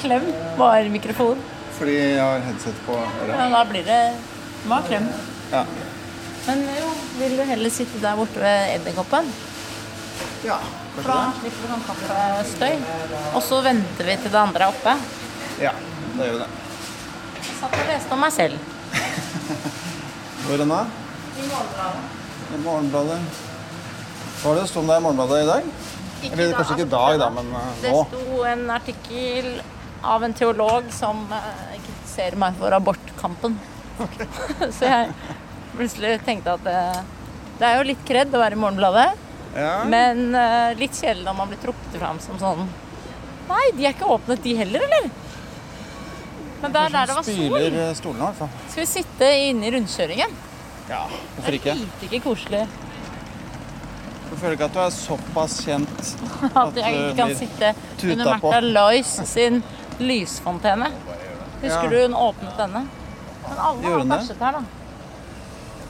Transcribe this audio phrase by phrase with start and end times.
[0.00, 0.26] klem
[0.58, 1.40] var mikrofon.
[1.78, 3.30] Fordi jeg har headset på øret.
[3.32, 4.00] Ja, da blir det
[4.68, 5.06] må ha klem.
[5.52, 5.62] Ja.
[6.46, 6.90] Men jo,
[7.20, 9.32] vil du heller sitte der borte ved edderkoppen?
[10.44, 10.58] ja.
[10.90, 12.72] For da slipper du sånn kaffestøy.
[13.38, 14.94] Og så venter vi til det andre er oppe.
[15.62, 15.70] Ja,
[16.16, 16.48] da gjør vi det.
[17.40, 18.72] Jeg satt og leste om meg selv.
[20.48, 20.80] Hvor enn da?
[21.38, 22.16] I morgenbladet.
[22.50, 23.20] I Morgenbladet.
[24.40, 25.70] Hva var det det sto om deg i Morgenbladet i dag?
[26.20, 27.62] Ikke Eller da, kanskje ikke i dag, da, men nå.
[27.84, 29.50] Det sto en artikkel
[30.02, 33.58] av en teolog som eh, kritiserer meg for abortkampen.
[34.76, 35.10] så jeg
[35.76, 36.76] plutselig tenkte at det,
[37.60, 39.82] det er jo litt kred å være i Morgenbladet, Ja.
[39.90, 42.68] men eh, litt kjedelig når man blir trukket fram som sånn
[43.50, 45.08] Nei, de er ikke åpnet, de heller, eller?
[46.60, 47.56] Men der, er der det var sol.
[47.98, 48.52] stolen, fall.
[48.70, 50.36] Skal vi sitte inne i rundkjøringen?
[50.90, 51.00] Ja,
[51.34, 51.74] hvorfor ikke?
[51.74, 52.60] Det er ikke koselig
[54.30, 56.12] Du føler ikke at du er såpass kjent
[56.62, 57.72] at jeg du ikke kan sitte
[58.12, 58.52] under på.
[58.52, 59.60] Märtha Lois sin
[60.00, 60.90] lysfontene.
[61.62, 61.90] Husker Ja.
[61.90, 62.86] du hun åpnet denne?
[63.48, 64.08] Men alle har det?
[64.08, 64.62] bæsjet her, da.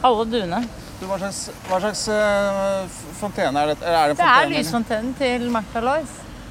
[0.03, 0.61] Alle duene.
[1.01, 2.89] Du, hva slags, hva slags uh,
[3.21, 3.85] fontene er dette?
[3.87, 4.59] Er det, Det er fontene?
[4.59, 6.11] lysfontenen til Märtha Lois.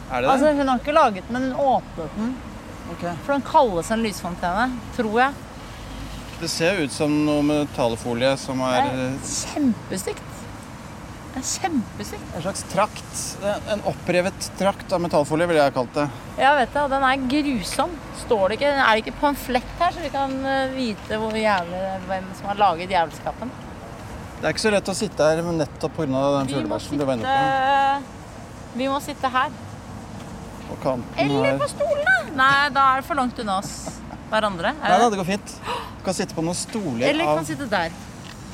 [0.10, 0.30] Det det?
[0.30, 2.32] Altså, hun har ikke laget den, men hun åpnet den.
[2.96, 3.14] Okay.
[3.26, 4.64] For den kalles en lysfontene,
[4.96, 5.34] tror jeg.
[6.40, 9.18] Det ser ut som noe metallfolie som Det er
[9.54, 10.29] kjempestygt.
[11.30, 12.30] Det er kjempestygt.
[12.36, 13.20] en slags trakt.
[13.70, 16.08] En opprevet trakt av metallfolie ville jeg kalt det.
[16.42, 17.94] Ja, vet du, den er grusom.
[18.24, 21.84] Står det ikke, er det ikke pamflett her, så vi kan eh, vite hvor jævlig,
[22.10, 23.54] hvem som har laget jævelskapen?
[24.40, 26.24] Det er ikke så lett å sitte her nettopp pga.
[26.40, 28.12] den fuglebæsjen du var inne på.
[28.80, 29.54] vi må sitte her.
[30.70, 30.76] på.
[30.82, 32.18] kanten kanten Eller på stolene!
[32.40, 33.74] Nei, da er det for langt unna oss
[34.30, 34.74] hverandre.
[34.82, 35.18] Nei da, det?
[35.20, 35.56] går fint.
[36.00, 37.94] Du kan sitte på noen stoler Eller kan av sitte der.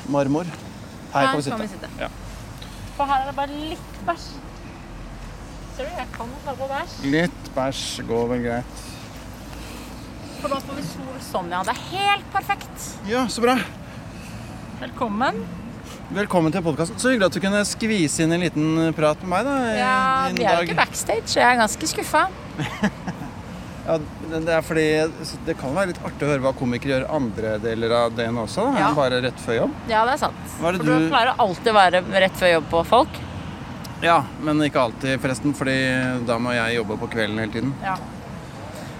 [0.09, 0.45] marmor.
[1.13, 1.57] Her kan vi sitte.
[1.57, 1.89] Kan vi sitte.
[1.99, 2.09] Ja.
[2.95, 4.27] For her er det bare litt bæsj.
[5.75, 6.93] Ser du, jeg kan ta på bæsj.
[7.11, 8.85] Litt bæsj går vel greit.
[10.39, 11.59] For nå får vi sol sånn, ja.
[11.67, 12.87] Det er helt perfekt.
[13.09, 13.57] Ja, så bra.
[14.79, 15.43] Velkommen.
[16.15, 16.99] Velkommen til podkasten.
[17.01, 19.95] Så hyggelig at du kunne skvise inn en liten prat med meg da, Ja,
[20.31, 22.27] vi er jo ikke backstage, så jeg er ganske skuffa.
[23.85, 23.97] Ja,
[24.31, 24.85] det er fordi
[25.45, 28.65] Det kan være litt artig å høre hva komikere gjør andre deler av dagen også.
[28.73, 28.79] Da.
[28.81, 28.87] Ja.
[28.89, 29.75] enn Bare rett før jobb.
[29.91, 30.41] Ja, det er sant.
[30.59, 31.31] Hva er det For du du- pleier
[31.71, 33.21] å være rett før jobb på folk.
[34.01, 35.53] Ja, men ikke alltid, forresten.
[35.55, 37.73] Fordi da må jeg jobbe på kvelden hele tiden.
[37.83, 37.95] Ja.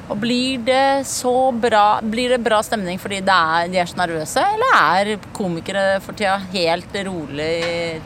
[0.08, 3.98] Og blir det så bra Blir det bra stemning fordi det er, de er så
[3.98, 8.02] nervøse, eller er komikere for tida helt rolig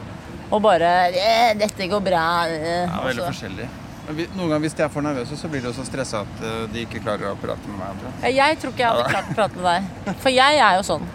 [0.50, 2.48] og bare eh, 'Dette går bra'.
[2.48, 3.68] Det Ja, Veldig forskjellig.
[4.10, 6.84] Noen ganger hvis de er for nervøse, så blir de så stressa at eh, de
[6.86, 8.04] ikke klarer å prate med meg.
[8.24, 8.36] jeg.
[8.40, 10.14] Jeg tror ikke jeg hadde klart å prate med deg.
[10.24, 11.08] For jeg er jo sånn.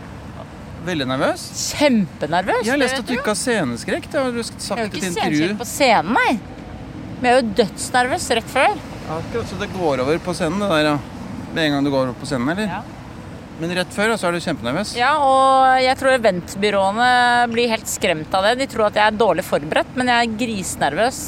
[0.86, 1.46] Veldig nervøs.
[1.80, 2.62] Kjempenervøs.
[2.66, 4.10] Jeg har lest at du ikke har sceneskrekk.
[4.12, 6.36] Det har du sagt Jeg har jo ikke sceneskrekk på scenen, nei.
[7.16, 8.76] Men jeg er jo dødsnervøs rett før.
[9.16, 11.42] Akkurat så det går over på scenen, det der, ja.
[11.56, 12.70] Med en gang du går over på scenen, eller?
[12.70, 12.84] Ja.
[13.56, 14.94] Men rett før så er du kjempenervøs.
[15.00, 17.10] Ja, og jeg tror eventbyråene
[17.54, 18.58] blir helt skremt av det.
[18.60, 21.20] De tror at jeg er dårlig forberedt, men jeg er grisnervøs.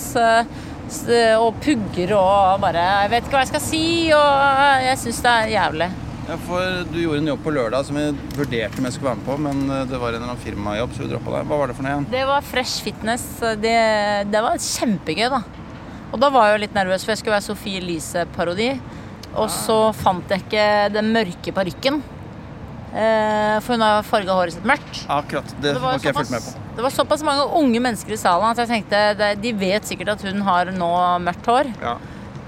[1.12, 5.24] Eh, Og pugger og bare Jeg vet ikke hva jeg skal si, og jeg syns
[5.26, 5.90] det er jævlig.
[6.28, 9.20] Ja, for Du gjorde en jobb på lørdag som jeg vurderte om jeg skulle være
[9.22, 11.46] med på, men eh, det var en eller annen firmajobb, så vi droppa det.
[11.52, 12.10] Hva var det for noe igjen?
[12.12, 13.26] Det var Fresh Fitness.
[13.64, 13.78] Det,
[14.34, 15.42] det var kjempegøy, da.
[16.12, 18.70] Og da var jeg jo litt nervøs, for jeg skulle være Sofie Elise-parodi.
[19.38, 22.00] Og så fant jeg ikke den mørke parykken.
[22.96, 25.02] Eh, for hun har farga håret sitt mørkt.
[25.12, 25.50] Akkurat.
[25.62, 26.60] Det, Det var såpass, på.
[26.78, 30.24] det var såpass mange unge mennesker i salen at jeg tenkte de vet sikkert at
[30.24, 30.92] hun har nå
[31.26, 31.72] mørkt hår.
[31.84, 31.98] Ja.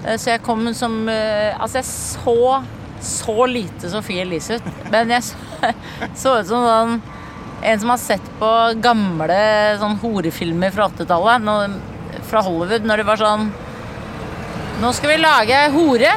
[0.06, 2.62] Eh, Så jeg kom som eh, Altså, jeg så
[3.00, 4.66] så lite Sofie Elise ut.
[4.92, 6.98] Men jeg så ut som sånn
[7.62, 9.36] en som har sett på gamle
[9.80, 11.80] sånn horefilmer fra 80-tallet.
[12.28, 13.50] Fra Hollywood, når det var sånn
[14.80, 16.12] Nå skal vi lage hore.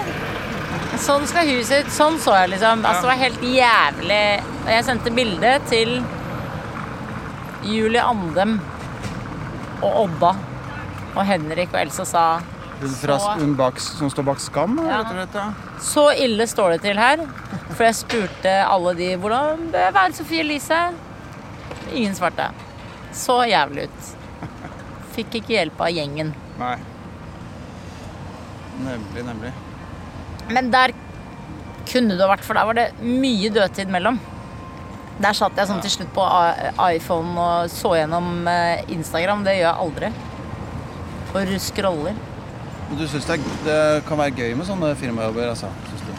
[1.04, 1.92] Sånn skal huset ut.
[1.92, 2.84] Sånn så jeg, liksom.
[2.88, 4.24] Altså, det var helt jævlig.
[4.64, 5.98] Og jeg sendte bilde til
[7.68, 8.58] Julie Andem
[9.84, 10.32] og Odda
[11.14, 12.24] og Henrik og Elsa sa
[12.84, 15.04] Hun, fra, Så- hun bak, som står bak Skam, Ja.
[15.04, 15.34] rett?
[15.34, 15.54] Ja.
[15.80, 17.18] Så ille står det til her.
[17.76, 20.94] For jeg spurte alle de hvordan bør jeg være Sofie Elise.
[21.94, 22.50] Ingen svarte.
[23.14, 24.16] Så jævlig ut.
[25.16, 26.34] Fikk ikke hjelp av gjengen.
[26.60, 26.76] Nei.
[28.84, 29.54] Nemlig, nemlig.
[30.52, 30.94] Men der
[31.90, 34.20] kunne det vært, for der var det mye dødtid mellom.
[35.22, 36.24] Der satt jeg sånn til slutt på
[36.90, 39.44] iPhone og så gjennom eh, Instagram.
[39.46, 40.12] Det gjør jeg aldri.
[41.34, 42.18] Og scroller.
[42.90, 45.70] Men du syns det, det kan være gøy med sånne firmajobber, altså?
[45.90, 46.12] Synes du?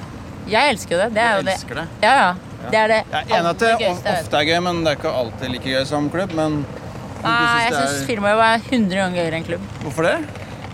[0.53, 1.11] Jeg elsker jo det.
[1.17, 1.56] Det er Du jo det.
[1.59, 1.87] elsker det?
[2.05, 2.32] Ja, ja.
[2.65, 4.97] Det er det Jeg er enig at det gøyeste ofte er gøy, men det er
[4.99, 6.32] ikke alltid like gøy som klubb.
[6.38, 9.67] Men, men Nei, jeg du syns syns er firmajobb er 100 ganger gøyere enn klubb.
[9.82, 10.15] Hvorfor det?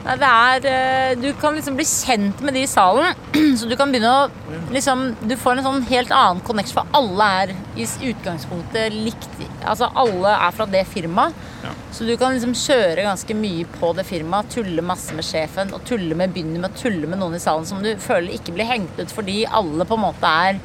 [0.01, 3.17] Nei, det er eh, Du kan liksom bli kjent med de i salen,
[3.59, 7.29] så du kan begynne å liksom Du får en sånn helt annen connection, for alle
[7.43, 9.29] er i utgangspunktet likt.
[9.65, 11.37] Altså alle er fra det firmaet.
[11.65, 11.75] Ja.
[11.95, 15.85] Så du kan liksom kjøre ganske mye på det firmaet, tulle masse med sjefen og
[15.89, 18.69] tulle med, begynne med å tulle med noen i salen som du føler ikke blir
[18.69, 20.61] hengt ut fordi alle på en måte er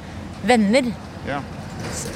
[0.45, 0.91] venner.
[1.27, 1.41] Ja.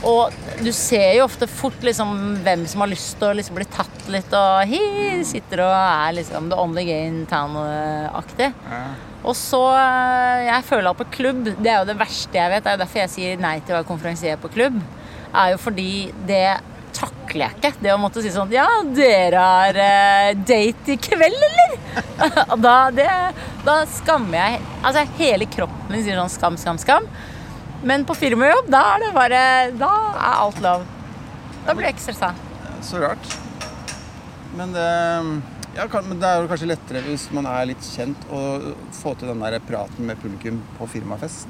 [0.07, 2.13] Og du ser jo ofte fort liksom
[2.45, 4.81] hvem som har lyst til å liksom bli tatt litt og hi,
[5.27, 8.51] sitter og er liksom the only gay in town-aktig.
[8.53, 8.81] Ja.
[9.19, 12.63] Og så eh, Jeg føler at på klubb, det er jo det verste jeg vet,
[12.63, 14.79] det er jo derfor jeg sier nei til å være konferansier på klubb,
[15.29, 15.89] er jo fordi
[16.27, 16.59] det
[16.95, 17.73] takler jeg ikke.
[17.83, 21.75] Det å måtte si sånn Ja, dere har eh, date i kveld, eller?
[22.65, 23.07] Da, det,
[23.65, 27.07] da skammer jeg Altså hele kroppen min sier sånn skam, skam, skam.
[27.83, 29.43] Men på firmajobb, da er det bare
[29.79, 30.83] Da er alt lov.
[31.65, 32.33] Da blir jeg ikke stressa.
[32.83, 33.31] Så rart.
[34.57, 34.87] Men det,
[35.77, 39.31] ja, men det er jo kanskje lettere hvis man er litt kjent, å få til
[39.31, 41.47] den der praten med publikum på firmafest.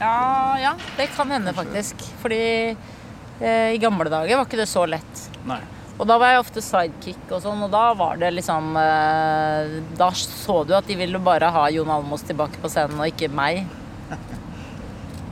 [0.00, 2.00] Ja, ja, det kan hende faktisk.
[2.22, 5.26] Fordi eh, i gamle dager var ikke det så lett.
[5.46, 5.60] Nei.
[5.94, 10.08] Og da var jeg ofte sidekick og sånn, og da var det liksom eh, Da
[10.16, 13.62] så du at de ville bare ha Jon Almos tilbake på scenen, og ikke meg.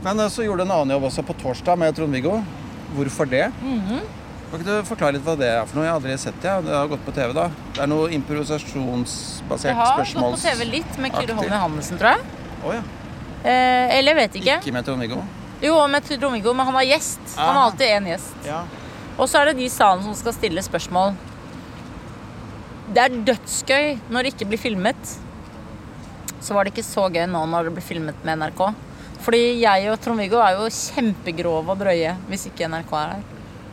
[0.02, 2.40] Men eh, så gjorde du en annen jobb også på torsdag med Trond-Viggo.
[2.96, 3.46] Hvorfor det?
[4.52, 5.87] Kan ikke du forklare litt hva det er for noe?
[5.87, 6.56] Jeg har aldri sett det.
[6.66, 7.46] Det har gått på TV, da.
[7.72, 10.32] Det er noe improvisasjonsbasert Jeg har gått på.
[10.43, 11.37] TV litt med Kyrre.
[11.38, 12.26] Holm Johannessen, tror jeg.
[12.66, 12.82] Oh, ja.
[13.43, 14.58] Eh, eller jeg vet ikke.
[14.60, 15.22] Ikke med Trond-Viggo?
[15.62, 17.22] Jo, med Trond-Viggo, men han har gjest.
[17.38, 17.70] Han har Ah.
[17.70, 18.34] alltid én gjest.
[18.46, 18.60] Ja.
[19.16, 21.14] Og så er det de i salen som skal stille spørsmål.
[22.93, 25.16] Det er dødsgøy når det ikke blir filmet.
[26.43, 28.75] Så var det ikke så gøy nå når det blir filmet med NRK.
[29.22, 33.28] Fordi jeg og Trond-Viggo er jo kjempegrove og drøye hvis ikke NRK er her.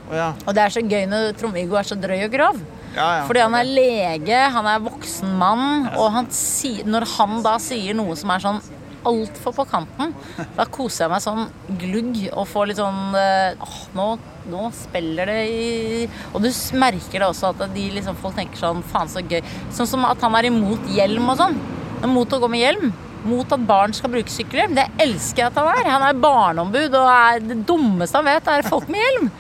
[0.10, 0.32] Oh, ja.
[0.46, 2.60] Og det er så gøy når Trond-Viggo er så drøy og grov.
[2.96, 3.24] ja, ja.
[3.28, 7.98] Fordi han er lege, han er voksen mann, og han sier, når han da sier
[7.98, 8.62] noe som er sånn
[9.10, 10.14] altfor på kanten,
[10.58, 11.46] da koser jeg meg sånn
[11.82, 14.08] glugg og får litt sånn eh, åh, nå,
[14.52, 16.50] nå spiller det i Og du
[16.82, 19.40] merker det også at de liksom, folk tenker sånn faen så gøy.
[19.76, 21.56] Sånn som at han er imot hjelm og sånn.
[22.02, 22.92] Han er Mot å gå med hjelm.
[23.28, 24.76] Mot at barn skal bruke sykkelhjelm.
[24.78, 25.92] Det elsker jeg at han er.
[25.92, 29.32] Han er barneombud, og er det dummeste han vet, er folk med hjelm.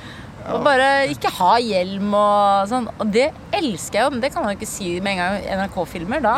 [0.49, 2.87] Og bare ikke ha hjelm og sånn.
[2.97, 5.59] Og det elsker jeg jo, men det kan han jo ikke si med en gang
[5.61, 6.23] NRK-filmer.
[6.25, 6.35] Da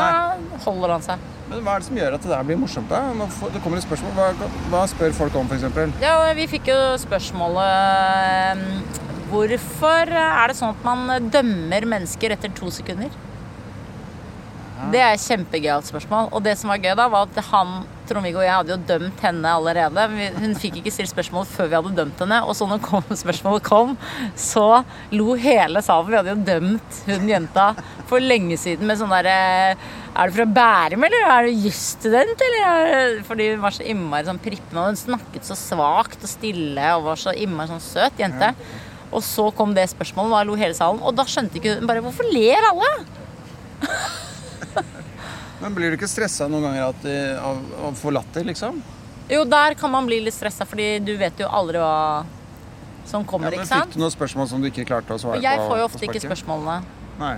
[0.65, 1.29] holder han seg.
[1.51, 2.91] Men hva er det som gjør at det der blir morsomt?
[2.91, 3.27] da?
[3.53, 4.13] Det kommer et spørsmål.
[4.17, 5.97] Hva, hva spør folk om, f.eks.?
[6.03, 7.73] Ja, vi fikk jo spørsmålet
[8.21, 9.01] eh,
[9.31, 13.11] Hvorfor er det sånn at man dømmer mennesker etter to sekunder?
[14.89, 16.31] Det er et kjempegøyalt spørsmål.
[16.33, 19.21] Og det som var gøy, da, var at han Trond-Viggo og jeg hadde jo dømt
[19.23, 20.05] henne allerede.
[20.41, 22.41] Hun fikk ikke stilt spørsmål før vi hadde dømt henne.
[22.43, 23.93] Og så når kom, spørsmålet kom,
[24.35, 24.83] så
[25.15, 26.09] lo hele salen.
[26.09, 27.67] Vi hadde jo dømt hun jenta
[28.09, 29.35] for lenge siden med sånn derre
[30.11, 32.81] Er du fra Bærum, eller er du jusstudent, eller?
[32.81, 36.89] er Fordi hun var så innmari sånn prippende, og hun snakket så svakt og stille
[36.97, 38.51] og var så innmari sånn søt jente.
[39.11, 40.99] Og så kom det spørsmålet, og da lo hele salen.
[41.03, 42.91] Og da skjønte ikke hun bare Hvorfor ler alle?
[45.61, 47.07] Men Blir du ikke stressa noen ganger at,
[47.41, 48.81] av å få latter, liksom?
[49.31, 52.25] Jo, der kan man bli litt stressa, fordi du vet jo aldri hva
[53.07, 55.39] som kommer, Ja, men ikke Fikk du noen spørsmål som du ikke klarte å svare
[55.39, 55.43] på?
[55.45, 56.81] jeg får jo ofte ikke spørsmålene.
[57.21, 57.35] Nei.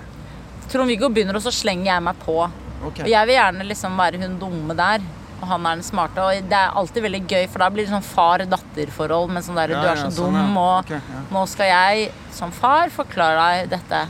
[0.71, 2.37] Trond-Viggo begynner, og så slenger jeg meg på.
[2.83, 3.03] Ok.
[3.03, 5.05] Og jeg vil gjerne liksom være hun dumme der,
[5.41, 6.23] og han er den smarte.
[6.23, 9.31] Og det er alltid veldig gøy, for da blir det sånn far-datter-forhold.
[9.35, 10.65] Men sånn der, Ja, du er ja, så sånn, dum, ja.
[10.65, 11.23] og okay, ja.
[11.35, 14.03] nå skal jeg som far forklare deg dette.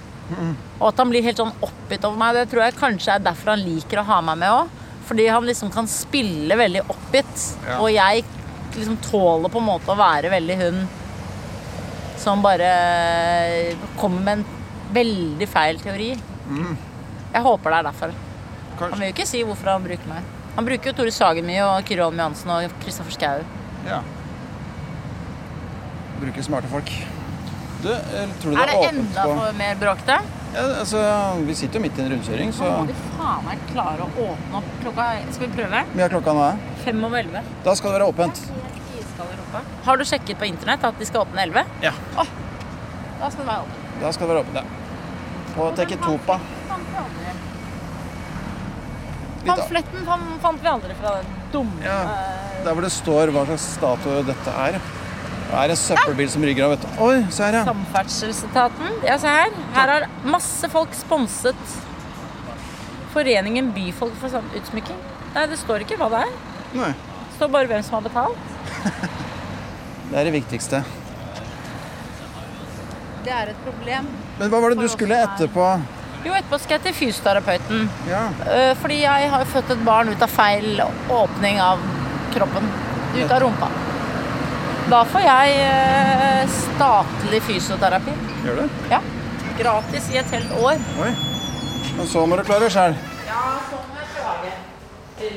[0.80, 3.53] Og at han blir helt sånn oppgitt over meg, det tror jeg kanskje er derfor
[3.53, 4.68] han liker å ha meg med òg.
[5.03, 7.80] Fordi han liksom kan spille veldig oppgitt, Ja.
[7.80, 8.24] og jeg
[8.74, 10.88] liksom tåler på en måte å være veldig hun
[12.18, 14.46] som bare kommer med en
[14.94, 16.13] veldig feil teori.
[17.34, 18.13] Jeg håper det er derfor.
[18.80, 20.24] Han vil jo ikke si hvorfor han bruker meg.
[20.56, 23.44] Han bruker jo Tore Sagen mye, og Kyrre Holm Johansen og Kristoffer Schou.
[23.88, 24.01] Ja.
[26.22, 26.89] Bruker smarte folk.
[27.83, 30.17] Du, eh, tror du Er det det er enda på for mer bråkete?
[30.53, 30.99] ja, altså,
[31.47, 34.27] Vi sitter jo midt i en rundkjøring, så Nå må de faen meg klare å
[34.27, 35.81] åpne opp klokka Skal vi prøve?
[35.93, 36.45] Mye er klokka nå.
[36.85, 37.43] Fem over elleve.
[37.65, 38.43] Da skal det være åpent.
[39.85, 41.65] Har du sjekket på internett at de skal åpne elleve?
[41.83, 41.91] Ja.
[42.15, 44.01] Da skal det være åpent.
[44.01, 44.65] Da skal det være åpent, ja.
[45.53, 46.39] På Teketopa.
[49.43, 51.99] Pamfletten fant, fant vi aldri fra den dumme Ja.
[52.63, 54.77] Der hvor det står hva slags statue dette er.
[55.53, 56.93] Det er en søppelbil som rygger av, vet du.
[57.05, 57.63] Oi, se her, ja.
[57.67, 58.95] Samferdselsetaten.
[59.05, 59.51] Ja, se her.
[59.75, 61.75] Her har masse folk sponset
[63.13, 64.98] Foreningen Byfolk for sånn utsmykking.
[65.36, 66.33] Nei, det står ikke hva det er.
[66.79, 68.38] Nei, Det står bare hvem som har betalt.
[70.10, 70.81] det er det viktigste.
[73.24, 74.10] Det er et problem.
[74.39, 75.69] Men hva var det du skulle er- etterpå?
[76.24, 77.86] Jo, etterpå skal jeg til fysioterapeuten.
[78.10, 78.25] Ja.
[78.50, 80.81] Eh, Fordi jeg har født et barn ut av feil
[81.13, 81.86] åpning av
[82.33, 82.69] kroppen.
[83.19, 83.69] Ut av rumpa.
[84.91, 88.13] Da får jeg eh, statlig fysioterapi.
[88.43, 88.79] Gjør du?
[88.91, 88.99] Ja.
[89.57, 90.81] Gratis i et helt år.
[91.03, 91.11] Oi.
[91.97, 92.95] Men så må du klare deg sjøl.
[93.27, 94.51] Ja, så må jeg klage
[95.21, 95.35] til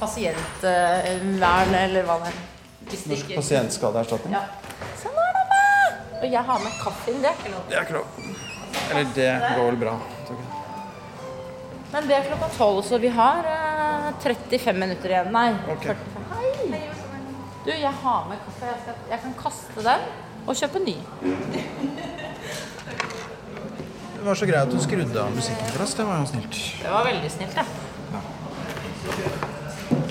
[0.00, 2.38] pasientvern, eller hva det er.
[3.12, 4.34] Norsk pasientskadeerstatning.
[4.36, 4.44] ja.
[4.98, 5.98] Sånn er det med!
[6.18, 7.64] Og jeg har med kaffen, det er ikke lov.
[7.68, 8.06] Det er ikke lov.
[8.88, 9.94] Eller det går vel bra.
[11.92, 15.30] Men det er klokka tolv, så vi har eh, 35 minutter igjen.
[15.36, 15.94] Nei, Okay.
[15.94, 16.26] 45.
[16.32, 16.67] Hei!
[17.68, 18.66] Du, jeg har med kaffe.
[18.66, 20.00] Jeg, skal, jeg kan kaste den
[20.48, 20.94] og kjøpe ny.
[24.14, 25.92] Det var så greit at du skrudde av musikken for oss.
[25.98, 26.56] Det var jo snilt.
[26.80, 27.66] Det var veldig snilt, det.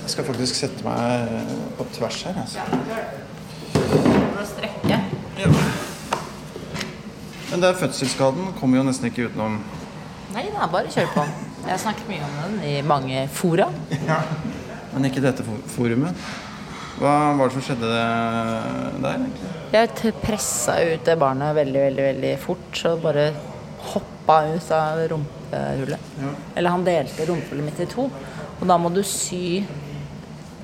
[0.04, 1.34] Jeg skal faktisk sette meg
[1.80, 2.38] på tvers her.
[2.46, 2.62] Altså.
[4.38, 5.02] Å strekke.
[7.50, 9.64] Men det er fødselsskaden kommer jo nesten ikke utenom
[10.36, 11.26] Nei, er bare å kjøre på.
[11.64, 13.72] Jeg har snakket mye om den i mange fora.
[14.94, 15.42] Men ikke dette
[15.74, 16.28] forumet.
[16.98, 19.50] Hva var det som skjedde der, egentlig?
[19.74, 23.28] Jeg pressa ut det barnet veldig, veldig veldig fort, så bare
[23.92, 26.08] hoppa ut av rumpehullet.
[26.24, 26.32] Ja.
[26.56, 28.08] Eller han delte rumpehullet mitt i to.
[28.58, 29.62] Og da må du sy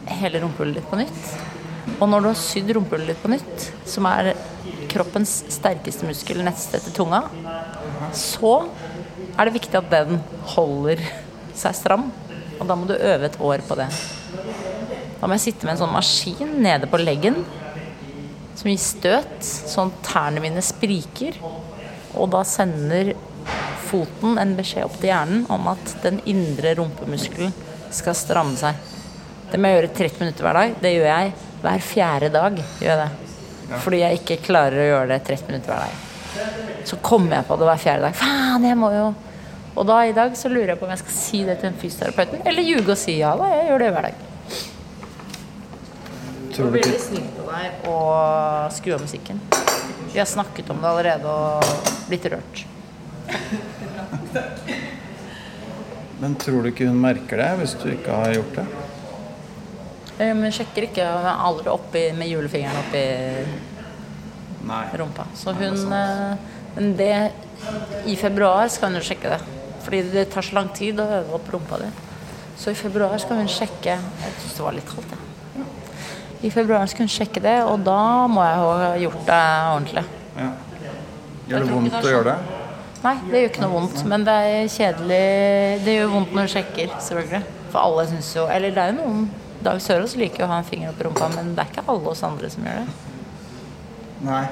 [0.10, 1.22] hele rumpehullet ditt på nytt.
[2.00, 4.34] Og når du har sydd rumpehullet ditt på nytt, som er
[4.90, 7.22] kroppens sterkeste muskel neste etter tunga,
[8.18, 8.56] så
[9.38, 10.18] er det viktig at den
[10.56, 11.06] holder
[11.54, 12.10] seg stram.
[12.58, 13.90] Og da må du øve et år på det.
[15.24, 17.38] Da må jeg sitte med en sånn maskin nede på leggen
[18.60, 21.38] som gir støt, sånn tærne mine spriker.
[22.20, 23.14] Og da sender
[23.88, 27.56] foten en beskjed opp til hjernen om at den indre rumpemuskelen
[27.96, 28.76] skal stramme seg.
[29.48, 30.76] Det må jeg gjøre 30 minutter hver dag.
[30.84, 31.32] Det gjør jeg
[31.64, 32.60] hver fjerde dag.
[32.84, 33.08] Gjør det.
[33.86, 36.84] Fordi jeg ikke klarer å gjøre det 30 minutter hver dag.
[36.92, 38.20] Så kommer jeg på det hver fjerde dag.
[38.26, 39.08] Faen, jeg må jo
[39.80, 41.80] Og da i dag så lurer jeg på om jeg skal si det til en
[41.80, 43.48] fysioterapeuten, eller ljuge og si ja da.
[43.56, 44.30] Jeg gjør det hver dag.
[46.54, 47.98] Tror du Veldig snill av deg å
[48.76, 49.40] skru av musikken.
[50.14, 51.64] Vi har snakket om det allerede og
[52.10, 52.66] blitt rørt.
[56.22, 58.66] Men tror du ikke hun merker det hvis du ikke har gjort det?
[60.20, 63.04] Eh, Men hun sjekker ikke hun er aldri oppi med julefingeren oppi
[64.70, 64.84] Nei.
[65.02, 65.26] rumpa.
[65.36, 66.38] Så hun eh,
[66.78, 67.12] Men det
[68.10, 69.42] I februar skal hun jo sjekke det.
[69.84, 71.90] Fordi det tar så lang tid å øve opp rumpa di.
[72.58, 75.23] Så i februar skal hun sjekke Jeg syns det var litt kaldt, jeg.
[76.44, 79.40] I februar skal hun sjekke det, og da må jeg ha gjort det
[79.72, 80.04] ordentlig.
[80.36, 80.50] Ja.
[81.48, 82.60] Gjør det vondt det å gjøre det?
[83.04, 85.24] Nei, det gjør ikke noe vondt, men det er kjedelig
[85.84, 87.42] Det gjør vondt når du sjekker, selvfølgelig.
[87.74, 89.26] For alle syns jo Eller det er jo noen
[89.64, 92.12] Dag Sørås liker å ha en finger opp i rumpa, men det er ikke alle
[92.12, 92.96] oss andre som gjør det.
[94.28, 94.44] Nei.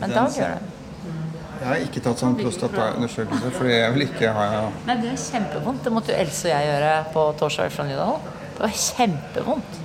[0.00, 0.72] Men Den Dag gjør det.
[1.54, 4.46] Jeg har ikke tatt sånn prostataundersøkelse, fordi jeg vil ikke ha
[4.84, 5.84] Nei, det er kjempevondt.
[5.86, 8.28] Det måtte jo Else og jeg gjøre på torsdag fra Nydalen.
[8.44, 9.80] Det var kjempevondt.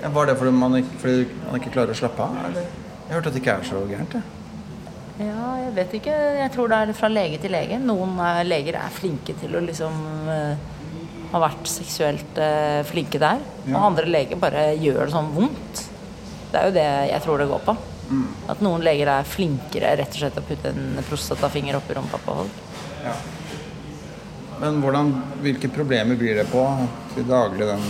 [0.00, 2.36] Ja, Var det fordi man, ikke, fordi man ikke klarer å slappe av?
[2.48, 2.68] Eller?
[3.06, 4.16] Jeg hørte at det ikke er så gærent.
[4.18, 4.36] jeg.
[5.20, 6.16] Ja, jeg vet ikke.
[6.38, 7.78] Jeg tror det er fra lege til lege.
[7.82, 8.16] Noen
[8.48, 9.98] leger er flinke til å liksom
[10.32, 10.68] eh,
[11.32, 13.42] ha vært seksuelt eh, flinke der.
[13.66, 13.74] Ja.
[13.74, 15.82] Og andre leger bare gjør det sånn vondt.
[16.50, 17.76] Det er jo det jeg tror det går på.
[18.50, 21.98] At noen leger er flinkere rett og slett til å putte en prostatafinger opp i
[21.98, 22.64] rumpa på folk.
[23.04, 23.12] Ja.
[24.60, 25.12] Men hvordan,
[25.44, 26.64] hvilke problemer blir det på
[27.14, 27.84] til daglig, den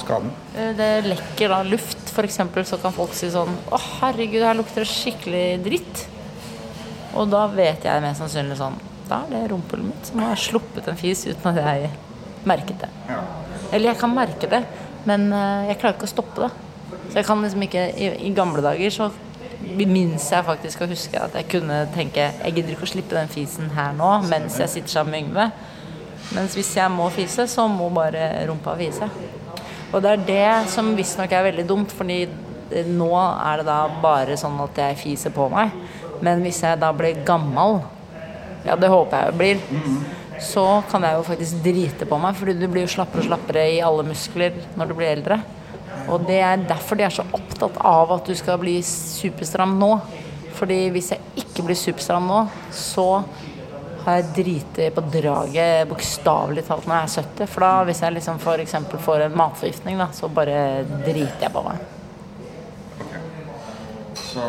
[0.00, 0.30] skaden?
[0.56, 2.40] Eh, Det lekker da luft, f.eks.
[2.70, 6.04] så kan folk si sånn Å, herregud, her lukter det skikkelig dritt.
[7.16, 8.76] Og da vet jeg mest sannsynlig sånn
[9.08, 11.90] Da er det rumpehullet mitt som har sluppet en fis uten at jeg
[12.46, 12.88] merket det.
[13.08, 13.20] Ja.
[13.72, 14.62] Eller jeg kan merke det,
[15.06, 16.50] men eh, jeg klarer ikke å stoppe det.
[17.10, 19.08] Så jeg kan liksom ikke I, i gamle dager så
[19.66, 23.30] minnes jeg faktisk å huske at jeg kunne tenke Jeg gidder ikke å slippe den
[23.32, 25.46] fisen her nå mens jeg sitter sammen med Yngve.
[26.36, 29.06] Mens hvis jeg må fise, så må bare rumpa fise.
[29.92, 32.24] Og det er det som visstnok er veldig dumt, fordi
[32.90, 35.74] nå er det da bare sånn at jeg fiser på meg.
[36.24, 37.80] Men hvis jeg da blir gammel,
[38.66, 39.60] ja det håper jeg jo blir,
[40.42, 43.66] så kan jeg jo faktisk drite på meg, fordi du blir jo slappere og slappere
[43.76, 45.40] i alle muskler når du blir eldre.
[46.12, 49.94] Og det er derfor de er så opptatt av at du skal bli superstram nå.
[50.56, 53.22] Fordi hvis jeg ikke blir superstram nå, så
[54.14, 57.50] jeg driti på draget bokstavelig talt når jeg er 70.
[57.52, 61.64] For da hvis jeg liksom eksempel får en matforgiftning, da, så bare driter jeg på
[61.66, 61.84] meg.
[64.20, 64.46] Så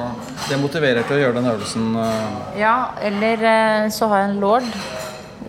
[0.49, 1.95] det motiverer til å gjøre den øvelsen.
[1.95, 4.67] øh, Ja, eller eh, så har jeg en lord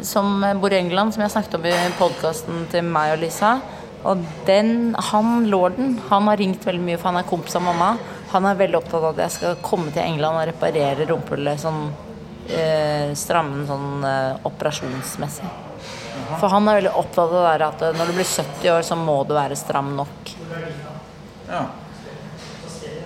[0.02, 3.58] som bor i England, som jeg snakket om i podkasten til meg og Lisa.
[4.06, 7.96] Og den, han lorden, han har ringt veldig mye, for han er kompis av mamma.
[8.30, 11.88] Han er veldig opptatt av at jeg skal komme til England og reparere rumpehullet sånn
[12.50, 15.48] eh, stramme den sånn eh, operasjonsmessig.
[16.38, 18.82] For han er veldig opptatt av det der at eh, når du blir 70 år,
[18.86, 20.16] så må du være stram nok.
[21.48, 21.62] Ja.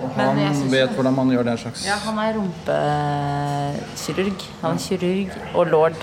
[0.03, 4.39] Og Men han jeg synes vet hvordan man gjør den slags Ja, han er rumpekirurg.
[4.65, 5.97] Han er kirurg og lord.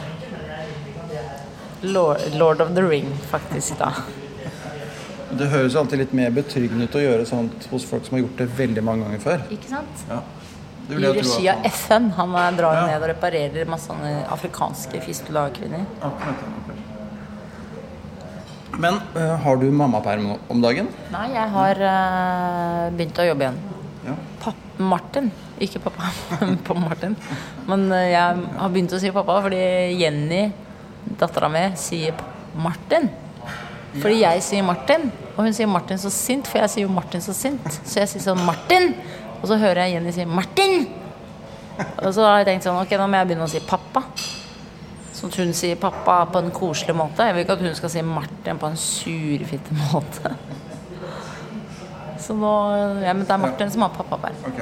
[1.81, 3.91] Lord, lord of the ring, faktisk, da.
[5.29, 8.39] Det høres alltid litt mer betryggende ut å gjøre sånt hos folk som har gjort
[8.41, 9.39] det veldig mange ganger før.
[9.53, 9.95] Ikke sant?
[10.09, 10.19] Ja.
[10.89, 12.09] Det I regi av FN.
[12.17, 12.85] Han drar Ja.
[12.87, 13.93] ned og reparerer masse
[14.33, 15.85] afrikanske fistula-kvinner.
[16.01, 16.77] Akkurat, akkurat.
[18.79, 20.87] Men uh, har du mammaperm om dagen?
[21.11, 23.59] Nei, jeg har uh, begynt å jobbe igjen.
[24.07, 24.15] Ja.
[24.43, 25.31] Papp Martin.
[25.59, 26.09] Ikke pappa,
[26.67, 27.17] på Martin.
[27.67, 29.59] Men uh, jeg har begynt å si pappa fordi
[29.99, 30.45] Jenny,
[31.19, 32.15] dattera mi, sier
[32.55, 33.09] Martin.
[33.99, 37.23] Fordi jeg sier Martin, og hun sier Martin så sint, for jeg sier jo Martin
[37.25, 37.65] så sint.
[37.83, 38.93] Så jeg sier sånn Martin,
[39.41, 40.87] og så hører jeg Jenny si Martin.
[42.03, 44.03] Og så har jeg tenkt sånn, ok, nå må jeg begynne å si pappa.
[45.15, 47.25] Sånn at hun sier pappa på en koselig måte.
[47.27, 50.33] Jeg vil ikke at hun skal si Martin på en surfitte måte.
[52.19, 52.53] Så nå
[53.03, 54.39] Ja, men det er Martin som har pappaperm.
[54.47, 54.61] Ok.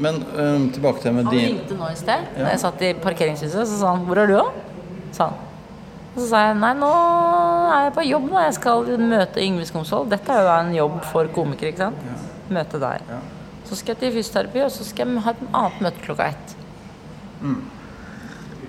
[0.00, 2.24] Men um, tilbake til med din Han ringte nå i sted.
[2.36, 2.42] Ja.
[2.42, 5.38] Da jeg satt i parkeringshuset, så sa han 'Hvor er du, da?' sa han.
[6.14, 6.90] Og så sa jeg 'Nei, nå
[7.76, 8.44] er jeg på jobb, da.
[8.44, 10.10] Jeg skal møte Yngve Skomsvold'.
[10.10, 11.96] Dette er jo en jobb for komikere, ikke sant?
[12.48, 13.00] Møte deg.
[13.08, 13.20] Ja.
[13.66, 16.54] Så skal jeg til fysioterapi, og så skal jeg ha et annet møte klokka ett.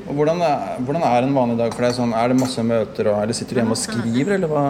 [0.08, 1.96] Og hvordan er, hvordan er en vanlig dag for deg?
[1.98, 4.66] Sånn, er det masse møter, og, eller sitter du hjemme og skriver, eller hva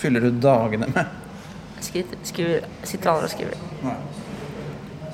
[0.00, 1.18] fyller du dagene med?
[1.82, 3.62] Skriver, skriver, sitter aldri og skriver.
[3.82, 3.96] Nei.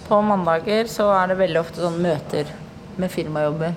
[0.08, 2.50] På mandager så er det veldig ofte sånn møter
[3.00, 3.76] med firmajobber.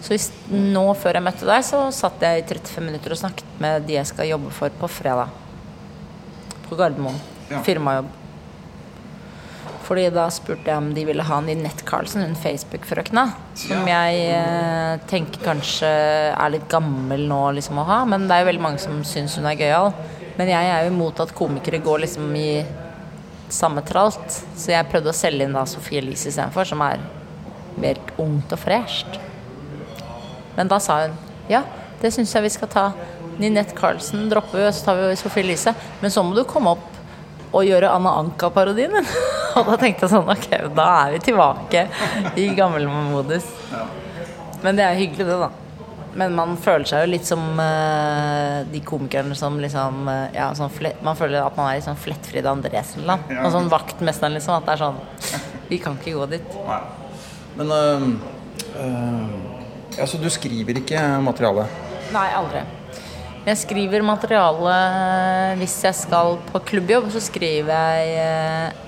[0.00, 3.56] Så hvis, nå før jeg møtte deg, så satt jeg i 35 minutter og snakket
[3.62, 5.32] med de jeg skal jobbe for på fredag.
[6.68, 7.18] På Gardermoen.
[7.50, 7.60] Ja.
[7.66, 8.08] Firmajobb.
[9.86, 13.28] Fordi da spurte jeg om de ville ha Ninette Carlsen, hun Facebook-frøkna.
[13.60, 15.90] Som jeg eh, tenker kanskje
[16.32, 18.00] er litt gammel nå liksom å ha.
[18.08, 19.92] Men det er jo veldig mange som syns hun er gøyal.
[20.36, 22.50] Men jeg er jo imot at komikere går liksom i
[23.52, 24.40] samme tralt.
[24.58, 27.06] Så jeg prøvde å selge inn da Sofie Elise istedenfor, som er
[27.78, 29.20] mer ungt og fresht.
[30.58, 31.62] Men da sa hun ja,
[32.00, 32.88] det syns jeg vi skal ta.
[33.38, 35.76] Ninette Carlsen dropper vi, og så tar vi Sofie Elise.
[36.02, 39.12] Men så må du komme opp og gjøre Anna Anka-parodien din.
[39.56, 41.86] og da tenkte jeg sånn, ok, da er vi tilbake
[42.38, 43.46] i gammelmodus.
[44.64, 45.52] Men det er hyggelig, det, da.
[46.16, 50.72] Men man føler seg jo litt som uh, de komikerne som liksom uh, ja, sånn
[51.04, 53.42] Man føler at man er i sånn Flettfrid Andresen eller noe.
[53.42, 54.56] Og sånn vaktmesteren, liksom.
[54.56, 56.56] At det er sånn Vi kan ikke gå dit.
[56.64, 56.80] Nei.
[57.60, 58.08] Men uh,
[58.80, 61.68] uh, Altså, du skriver ikke materiale?
[62.12, 62.64] Nei, aldri.
[63.46, 64.74] Jeg skriver materiale
[65.60, 68.85] hvis jeg skal på klubbjobb, så skriver jeg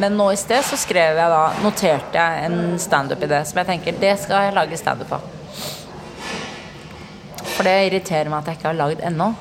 [0.00, 3.98] Men nå i sted så skrev jeg da Noterte jeg en standup-idé som jeg tenker
[4.00, 5.26] det skal jeg lage standup av.
[7.50, 9.34] For det irriterer meg at jeg ikke har lagd ennå.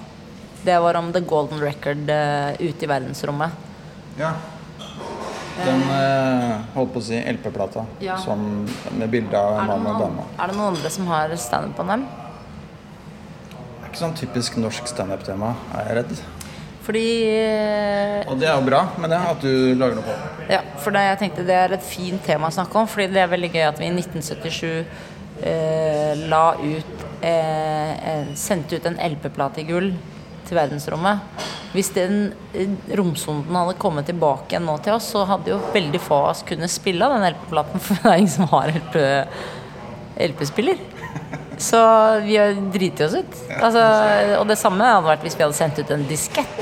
[0.65, 3.55] Det var om The Golden Record uh, ute i verdensrommet.
[4.19, 4.33] Ja.
[5.59, 8.17] Den uh, holdt på å si LP-plata Ja.
[8.19, 8.43] som
[8.99, 10.27] med bilde av en mann og dame.
[10.35, 12.03] er det noen andre som har standup på dem?
[13.53, 16.19] Det er ikke sånn typisk norsk standup-tema, er jeg redd.
[16.89, 20.47] Fordi eh, Og det er jo bra, med det, at du lager noe på det.
[20.55, 23.21] Ja, for det, jeg tenkte det er et fint tema å snakke om, fordi det
[23.21, 24.71] er veldig gøy at vi i 1977
[25.45, 29.91] eh, la ut eh, eh, Sendte ut en LP-plate i gull
[30.49, 31.45] til verdensrommet.
[31.75, 36.01] Hvis den eh, romsonden hadde kommet tilbake igjen nå til oss, så hadde jo veldig
[36.01, 38.97] få av oss kunnet spille av den LP-platen, for det er ingen som har LP
[40.29, 40.81] LP-spiller.
[41.59, 41.79] Så
[42.23, 43.39] vi har driti oss ut.
[43.59, 43.81] Altså,
[44.39, 46.61] og det samme hadde vært hvis vi hadde sendt ut en diskett,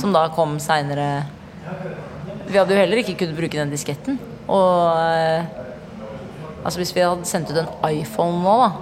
[0.00, 1.08] som da kom seinere
[2.46, 4.18] vi hadde jo heller ikke kunnet bruke den disketten.
[4.52, 5.46] Og eh,
[6.62, 8.72] altså hvis vi hadde sendt ut en iPhone nå, da,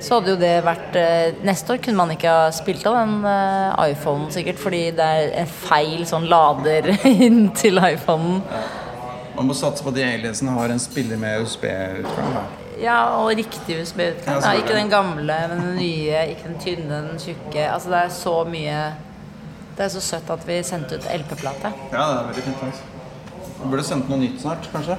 [0.00, 3.26] så hadde jo det vært eh, Neste år kunne man ikke ha spilt av den
[3.28, 6.88] eh, iPhonen sikkert, fordi det er en feil sånn lader
[7.26, 8.40] inn til iPhonen.
[9.36, 12.40] Man må satse på at de aliensene har en spiller med USB-utgang.
[12.80, 14.40] Ja, og riktig USB-utgang.
[14.40, 16.24] Ja, ikke den gamle, men den nye.
[16.32, 17.66] Ikke den tynne, den tjukke.
[17.68, 18.80] Altså det er så mye
[19.80, 21.70] Det er så søtt at vi sendte ut LP-plate.
[21.88, 22.56] Ja, det er veldig fint.
[22.60, 22.82] faktisk.
[23.62, 24.96] Vi burde sendt noe nytt snart, kanskje.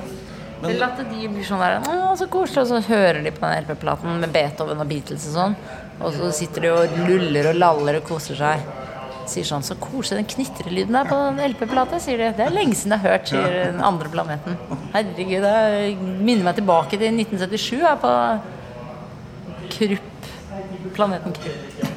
[0.64, 2.64] Men Eller at de blir sånn der Å, så koselig.
[2.64, 5.56] Og så hører de på den LP-platen med Beethoven og Beatles og sånn.
[6.02, 8.66] Og så sitter de og luller og laller og koser seg.
[9.30, 12.32] Sier sånn Så koselig den knitrelyden der på den LP-plata, sier de.
[12.42, 14.58] Det er lenge siden jeg har hørt, sier den andre planeten.
[14.98, 18.18] Herregud, det minner meg tilbake til 1977 her på
[19.78, 20.30] Krupp.
[20.98, 21.91] Planeten Krupp.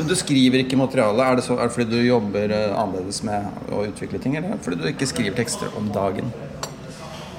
[0.00, 1.24] Men du skriver ikke materiale.
[1.28, 4.54] Er det, så, er det fordi du jobber eh, annerledes med å utvikle ting, eller
[4.54, 6.30] er fordi du ikke skriver tekster om dagen?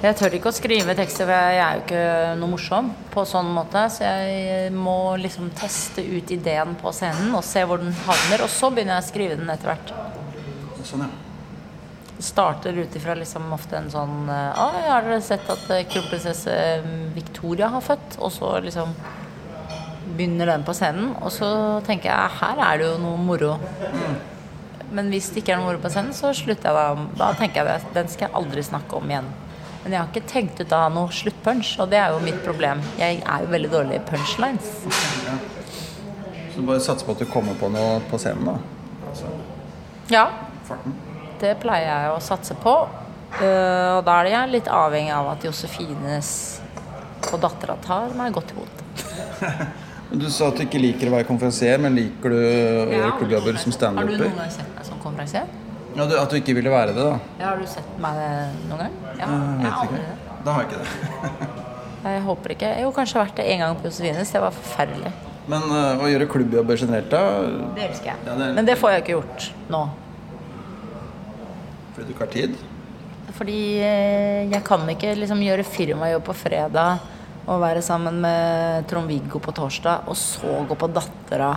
[0.02, 2.04] Jeg tør ikke å skrive tekster, for jeg er jo ikke
[2.38, 3.88] noe morsom på sånn måte.
[3.90, 8.46] Så jeg må liksom teste ut ideen på scenen og se hvor den havner.
[8.46, 9.94] Og så begynner jeg å skrive den etter hvert.
[10.86, 11.10] Sånn, ja.
[12.22, 16.54] Starter ut ifra liksom ofte en sånn eh, Å, har dere sett at eh, kronprinsesse
[17.16, 18.20] Victoria har født?
[18.22, 18.94] Og så liksom
[20.18, 21.14] begynner den på scenen.
[21.22, 21.48] Og så
[21.88, 23.56] tenker jeg her er det jo noe moro.
[24.92, 27.06] Men hvis det ikke er noe moro på scenen, så slutter jeg da.
[27.22, 29.30] Da tenker jeg at den skal jeg aldri snakke om igjen.
[29.84, 32.84] Men jeg har ikke tenkt ut av noe sluttpunch, og det er jo mitt problem.
[33.00, 34.68] Jeg er jo veldig dårlig i punchlines.
[36.52, 38.58] Så du bare satser på at du kommer på noe på scenen, da.
[39.10, 39.32] Altså,
[40.12, 40.26] Ja,
[40.68, 40.94] farten.
[41.42, 42.76] det pleier jeg å satse på.
[43.40, 46.60] Eh, og da er jeg litt avhengig av at Josefines
[47.32, 48.84] og dattera tar meg godt imot.
[50.12, 53.60] Du sa at du ikke liker å være konferansier, men liker du å gjøre klubbjobber
[53.62, 55.48] som Har du noen gang sett meg som konferansier?
[55.96, 57.16] Ja, du, at du ikke ville være det, da?
[57.40, 58.20] Ja, har du sett meg
[58.68, 58.98] noen gang?
[59.20, 60.02] Ja, Jeg jeg vet ikke.
[60.02, 60.36] det.
[60.46, 61.58] Da har jeg ikke det.
[62.02, 62.70] Jeg håper ikke.
[62.76, 64.32] Jeg har kanskje vært det en gang på Josefines.
[64.34, 65.12] Det var forferdelig.
[65.52, 67.22] Men uh, å gjøre klubbjobber generelt, da?
[67.78, 68.20] Det elsker jeg.
[68.26, 69.82] Ja, det er- Men det får jeg ikke gjort nå.
[71.96, 72.56] Fordi du ikke har tid?
[73.32, 77.00] Fordi eh, jeg kan ikke liksom gjøre firmajobb på fredag
[77.48, 81.54] og være sammen med Trond-Viggo på torsdag, og så gå på Dattera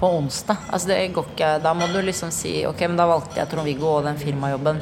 [0.00, 0.56] på onsdag.
[0.72, 1.50] Altså det går ikke.
[1.62, 4.80] Da må du liksom si ok, men da valgte jeg Trond-Viggo og den firmajobben.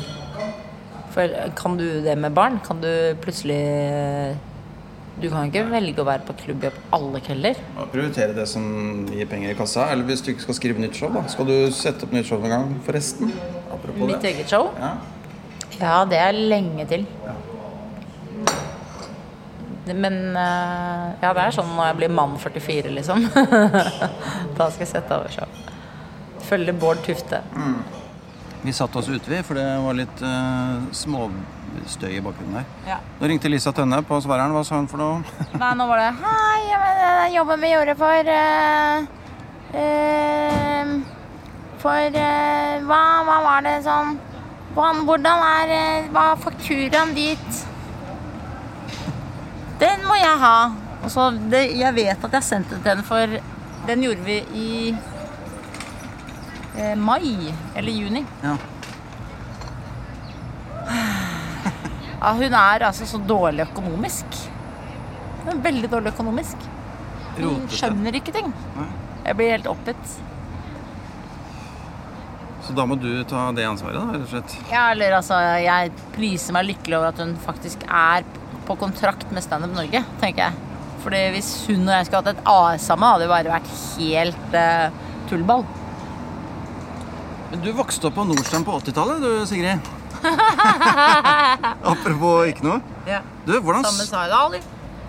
[1.14, 2.61] For kan du det med barn?
[2.62, 2.90] Kan du
[3.22, 4.37] plutselig
[5.18, 7.57] Du kan ikke velge å være på klubbjobb alle kvelder.
[7.90, 8.62] Prioritere det som
[9.11, 9.88] gir penger i kassa.
[9.90, 11.24] Eller hvis du ikke skal skrive nytt show, da.
[11.27, 13.33] Skal du sette opp nytt show en gang, forresten?
[13.74, 14.37] Apropos Mitt det.
[14.37, 14.68] eget show?
[14.79, 14.92] Ja.
[15.81, 17.03] Ja, det er lenge til.
[17.27, 17.35] Ja.
[19.94, 23.24] Men eh, ja, det er sånn når jeg blir mann 44, liksom.
[24.59, 25.62] da skal jeg sette over show.
[26.48, 27.42] Følge Bård Tufte.
[28.62, 32.64] Vi satte oss ute, vi, for det var litt uh, småstøy i bakgrunnen der.
[32.88, 32.96] Ja.
[33.20, 34.55] Nå ringte Lisa Tønne på svareren.
[34.57, 35.20] Hva sa hun for noe?
[35.61, 39.07] Nei, nå var det Hei, jeg eh, jobben vi gjorde for uh,
[39.79, 40.92] uh,
[41.79, 42.18] For
[42.88, 44.16] hva, hva var det sånn
[44.74, 47.66] Hvordan er Hva fakturaen dit?
[49.79, 50.57] Den må jeg ha.
[51.49, 53.38] Det, jeg vet at jeg sendte den til henne, for
[53.88, 54.71] Den gjorde vi i
[56.77, 58.25] eh, mai eller juni.
[58.43, 58.57] Ja.
[62.19, 64.38] Ja, hun er altså så dårlig økonomisk.
[65.45, 66.64] Hun er veldig dårlig økonomisk.
[67.37, 68.49] Hun skjønner ikke ting.
[69.23, 70.17] Jeg blir helt oppgitt.
[72.67, 74.57] Så da må du ta det ansvaret, da, rett og slett.
[74.73, 78.27] Ja, eller altså, jeg priser meg lykkelig over at hun faktisk er
[78.68, 80.64] på kontrakt med Stand Up Norge, tenker jeg.
[81.02, 84.57] Fordi hvis hun og jeg skulle hatt et AS sammen, hadde det bare vært helt
[84.57, 85.64] uh, tullball.
[87.48, 89.94] Men du vokste opp på Nordstrand på 80-tallet, du, Sigrid.
[91.92, 92.83] Apropos ikke noe.
[93.09, 93.22] Ja.
[93.46, 94.61] Du, hvordan Samme det Ali.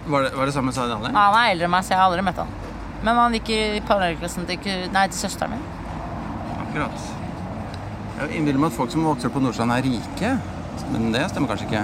[0.09, 1.03] Var det, var det samme sa i dag?
[1.03, 2.53] Han er eldre enn meg, så jeg har aldri møtt han.
[3.05, 5.65] Men han gikk i parallellklassen til, nei, til søsteren min.
[6.55, 7.03] Akkurat.
[8.19, 10.31] Jeg innbiller meg at folk som vokser opp på Nordstrand, er rike.
[10.89, 11.83] Men det stemmer kanskje ikke.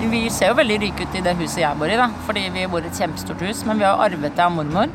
[0.00, 2.08] Mm, Vi ser jo veldig rike ut i det huset jeg bor i, da.
[2.26, 3.64] Fordi vi bor i et kjempestort hus.
[3.68, 4.92] Men vi har jo arvet det av mormor.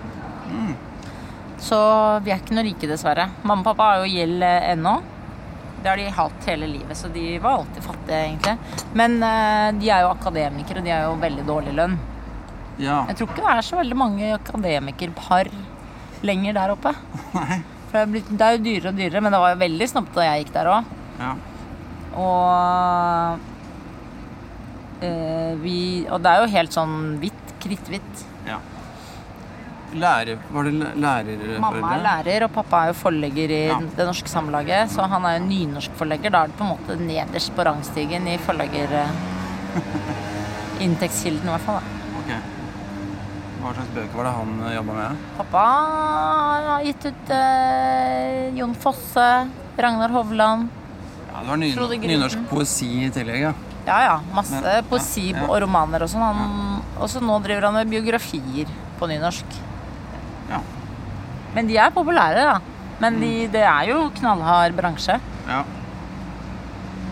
[1.65, 1.77] Så
[2.25, 3.29] vi er ikke noe rike, dessverre.
[3.41, 4.95] Mamma og pappa har jo gjeld eh, ennå.
[5.81, 8.81] Det har de hatt hele livet, så de var alltid fattige, egentlig.
[8.97, 11.95] Men eh, de er jo akademikere, og de har jo veldig dårlig lønn.
[12.81, 12.99] Ja.
[13.09, 15.49] Jeg tror ikke det er så veldig mange akademikerpar
[16.27, 16.93] lenger der oppe.
[17.39, 17.59] Nei.
[17.89, 20.27] For er, det er jo dyrere og dyrere, men det var jo veldig snobbete da
[20.29, 20.93] jeg gikk der òg.
[21.21, 21.33] Ja.
[22.19, 23.51] Og
[25.01, 28.25] eh, vi Og det er jo helt sånn hvitt, kritthvitt.
[28.47, 28.59] ja.
[29.95, 31.59] Lærer Var det lærer?
[31.63, 33.77] Mamma er lærer, og pappa er jo forlegger i Ja.
[33.79, 34.89] Det Norske Samlaget.
[34.91, 36.31] Så han er jo nynorskforlegger.
[36.31, 38.91] Da er det på en måte nederst på rangstigen i forlegger...
[40.83, 41.79] Inntektskilden, i hvert fall.
[41.79, 42.19] da.
[42.19, 42.39] Okay.
[43.61, 45.21] Hva slags bøker var det han jobba med?
[45.37, 49.29] Pappa har gitt ut eh, Jon Fosse,
[49.79, 50.67] Ragnar Hovland.
[51.31, 51.71] Ja, Det var ny,
[52.03, 53.53] nynorsk poesi i tillegg, ja.
[53.85, 55.43] Ja ja, masse Men- ja, poesi ja.
[55.45, 56.81] og romaner og sånn.
[56.99, 58.67] Og så nå driver han med biografier
[58.99, 59.45] på nynorsk.
[60.49, 60.59] Ja.
[61.53, 62.59] Men de er populære, da.
[62.99, 65.19] Men de, det er jo knallhard bransje.
[65.47, 65.63] ja.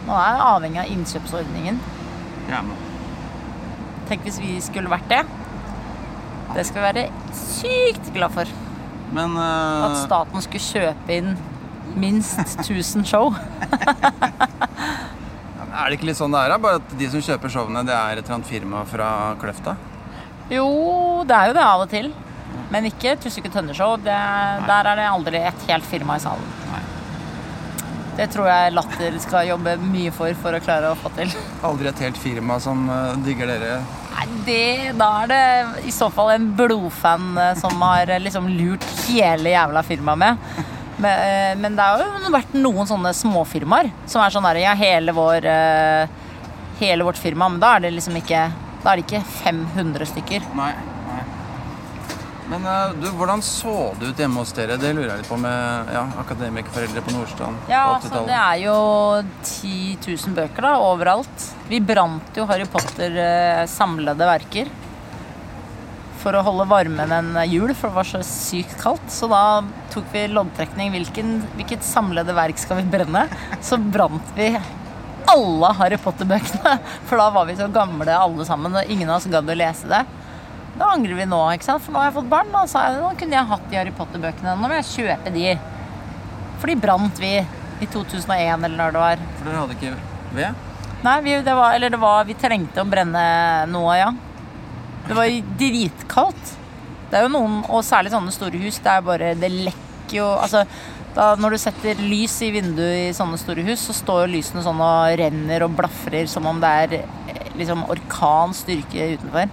[0.03, 1.77] Man er avhengig av innkjøpsordningen.
[2.49, 2.75] Gjerne.
[4.09, 5.21] Tenk hvis vi skulle vært det.
[6.53, 8.51] Det skal vi være sykt glad for.
[9.15, 11.37] Men At eh, staten skulle kjøpe inn
[11.95, 13.31] minst 1000 show.
[15.73, 16.53] er det ikke litt sånn det er?
[16.53, 16.59] da?
[16.61, 19.09] Bare at de som kjøper showene, det er et eller annet firma fra
[19.41, 19.75] Kløfta?
[20.51, 20.67] Jo,
[21.27, 22.11] det er jo det av og til.
[22.73, 23.95] Men ikke Tusvik og Tønne-show.
[24.05, 26.51] Der er det aldri et helt firma i salen.
[26.71, 26.81] Nei.
[28.17, 31.31] Det tror jeg Latter skal jobbe mye for for å klare å få til.
[31.65, 33.79] Aldri et helt firma som eh, digger dere.
[34.13, 38.51] Nei, det, Da er det i så fall en blodfan eh, som har eh, liksom
[38.53, 40.69] lurt hele jævla firmaet med.
[40.97, 44.73] Men, eh, men det har jo vært noen sånne småfirmaer som er sånn der Ja,
[44.77, 46.19] hele vår eh,
[46.79, 48.47] Hele vårt firma, men da er det liksom ikke
[48.83, 50.45] Da er det ikke 500 stykker.
[50.57, 50.71] Nei.
[51.07, 51.21] nei.
[52.51, 54.77] Men eh, du, hvordan så det ut hjemme hos dere?
[54.77, 58.77] Det lurer jeg litt på med ja, akademikerforeldre på Nordstrand Ja, altså det er jo
[59.41, 59.73] 10
[60.05, 61.51] 000 bøker da, overalt.
[61.71, 63.17] Vi brant jo Harry Potter
[63.71, 64.69] samlede verker.
[66.23, 69.09] For å holde varmen en jul, for det var så sykt kaldt.
[69.11, 69.59] Så da
[69.91, 70.93] tok vi loddtrekning.
[70.93, 73.25] Hvilken, hvilket samlede verk skal vi brenne?
[73.59, 74.53] Så brant vi
[75.29, 76.77] alle Harry Potter-bøkene.
[77.09, 79.89] For da var vi så gamle alle sammen, og ingen av oss gadd å lese
[79.91, 80.03] det.
[80.79, 81.83] Da angrer vi nå, ikke sant?
[81.83, 82.55] for nå har jeg fått barn.
[82.71, 84.55] Så er det, nå kunne jeg hatt de Harry Potter-bøkene.
[84.57, 85.47] Nå må jeg kjøpe de.
[86.61, 87.33] For de brant vi
[87.83, 89.25] i 2001, eller når det var.
[89.39, 89.95] For dere hadde ikke
[90.37, 90.69] ved?
[91.03, 93.23] Nei, vi, det var, eller det var, vi trengte å brenne
[93.67, 94.13] noe, ja.
[95.07, 96.53] Det var dritkaldt.
[97.11, 100.27] Det er jo noen, og særlig sånne store hus, det er bare Det lekker jo
[100.33, 100.63] Altså,
[101.13, 104.81] da, når du setter lys i vinduet i sånne store hus, så står lysene sånn
[104.81, 109.51] og renner og blafrer som om det er eh, liksom orkanstyrke utenfor.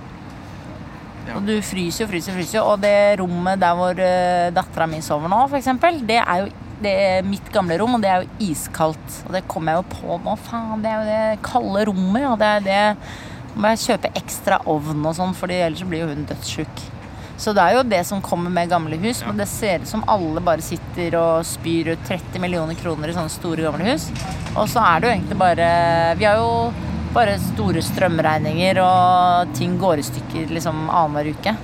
[1.27, 1.37] Ja.
[1.37, 2.65] Og du fryser jo, fryser, fryser.
[2.65, 5.69] Og det rommet der hvor uh, dattera mi sover nå, f.eks.,
[6.09, 9.19] det er jo det er mitt gamle rom, og det er jo iskaldt.
[9.27, 10.37] Og det kommer jeg jo på nå.
[10.47, 12.25] Faen, det er jo det kalde rommet.
[12.31, 12.85] Og det er det
[13.55, 16.83] må jeg kjøpe ekstra ovn og sånn, for ellers blir jo hun dødssjuk.
[17.41, 20.03] Så det er jo det som kommer med gamle hus, men det ser ut som
[20.13, 24.11] alle bare sitter og spyr ut 30 millioner kroner i sånne store gamle hus.
[24.53, 25.71] Og så er det jo egentlig bare
[26.21, 26.51] Vi har jo
[27.15, 31.57] bare store strømregninger, og ting går i stykker liksom annenhver uke.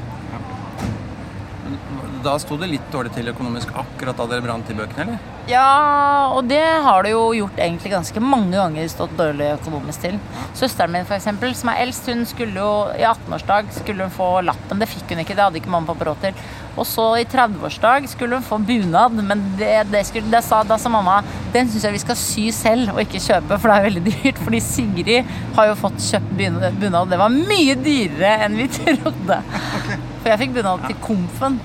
[2.24, 5.35] Da sto det litt dårlig til økonomisk akkurat da dere brant de bøkene, eller?
[5.46, 10.16] Ja, og det har det jo gjort egentlig ganske mange ganger stått dårlig økonomisk til.
[10.58, 14.26] Søsteren min, for eksempel, som er eldst, hun skulle jo i 18-årsdag skulle hun få
[14.42, 14.80] lappen.
[14.82, 16.40] Det fikk hun ikke, det hadde ikke mamma og pappa råd til.
[16.74, 20.80] Og så i 30-årsdag skulle hun få bunad, men det, det skulle, det sa, da
[20.82, 21.20] sa mamma
[21.54, 24.42] den syns jeg vi skal sy selv og ikke kjøpe, for det er veldig dyrt.
[24.48, 25.30] Fordi Sigrid
[25.60, 27.14] har jo fått kjøpt bun- bunad.
[27.14, 29.38] Det var mye dyrere enn vi trodde.
[29.46, 31.62] For jeg fikk bunad til komfen.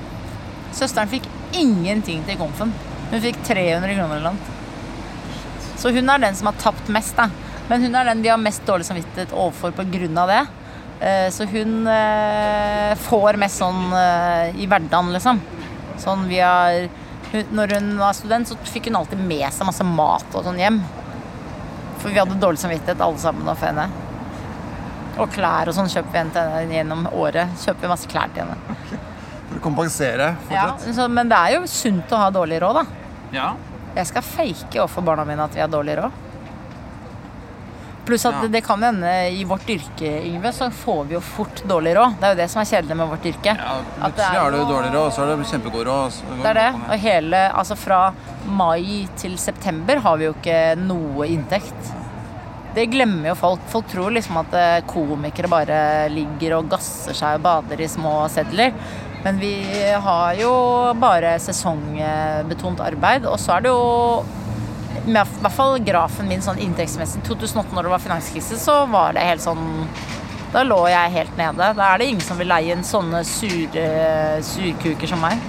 [0.69, 1.25] Søsteren fikk
[1.57, 2.77] ingenting til komfen.
[3.11, 4.57] Hun fikk 300 kroner eller noe.
[5.81, 7.27] Så hun er den som har tapt mest, da.
[7.69, 9.73] Men hun er den vi har mest dårlig samvittighet overfor
[10.21, 10.41] av det.
[11.01, 15.39] Eh, Så hun eh, får mest sånn eh, i hverdagen, liksom.
[16.01, 16.87] Sånn vi har
[17.31, 20.81] Når hun var student, så fikk hun alltid med seg masse mat og sånn hjem.
[22.01, 23.87] For vi hadde dårlig samvittighet alle sammen overfor henne.
[25.21, 27.53] Og klær og sånn kjøper vi henne til henne gjennom året.
[27.63, 28.77] Kjøper vi masse klær til henne.
[29.47, 30.95] For å kompensere Ja, fortsatt?
[30.97, 33.00] så, men det er jo sunt å ha dårlig råd, da.
[33.31, 33.53] Ja.
[33.95, 36.19] Jeg skal fake overfor barna mine at vi har dårlig råd.
[38.05, 38.47] Pluss at Ja.
[38.47, 42.15] det, kan hende i vårt yrke, Yngve, så får vi jo fort dårlig råd.
[42.19, 43.55] Det er jo det som er kjedelig med vårt yrke.
[43.57, 46.11] ja plutselig har du dårlig råd, og så er det kjempegod råd.
[46.41, 46.69] Det er det.
[46.89, 48.13] og hele, altså fra
[48.45, 51.93] mai til september har vi jo ikke noe inntekt.
[52.73, 53.59] Det glemmer jo folk.
[53.67, 58.27] Folk tror liksom at eh, komikere bare ligger og gasser seg og bader i små
[58.31, 58.71] sedler.
[59.23, 59.53] Men vi
[60.03, 60.51] har jo
[60.97, 64.23] bare sesongbetont arbeid, og så er det jo
[65.05, 67.21] I hvert fall grafen min sånn inntektsmessig.
[67.27, 69.63] 2008, når det var finanskrise, så var det helt sånn
[70.51, 71.69] Da lå jeg helt nede.
[71.77, 73.85] Da er det ingen som vil leie inn sånne sure
[74.43, 75.39] surkuker som meg.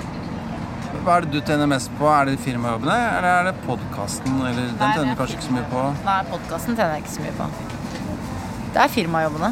[1.03, 2.07] Hva er det du tjener mest på?
[2.07, 4.37] Er det firmajobbene, eller er det podkasten?
[4.45, 5.85] Den tjener du kanskje ikke så mye på?
[6.07, 7.49] Nei, podkasten tjener jeg ikke så mye på.
[8.77, 9.51] Det er firmajobbene.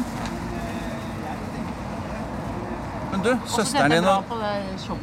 [3.11, 4.31] Men du, søsteren din og.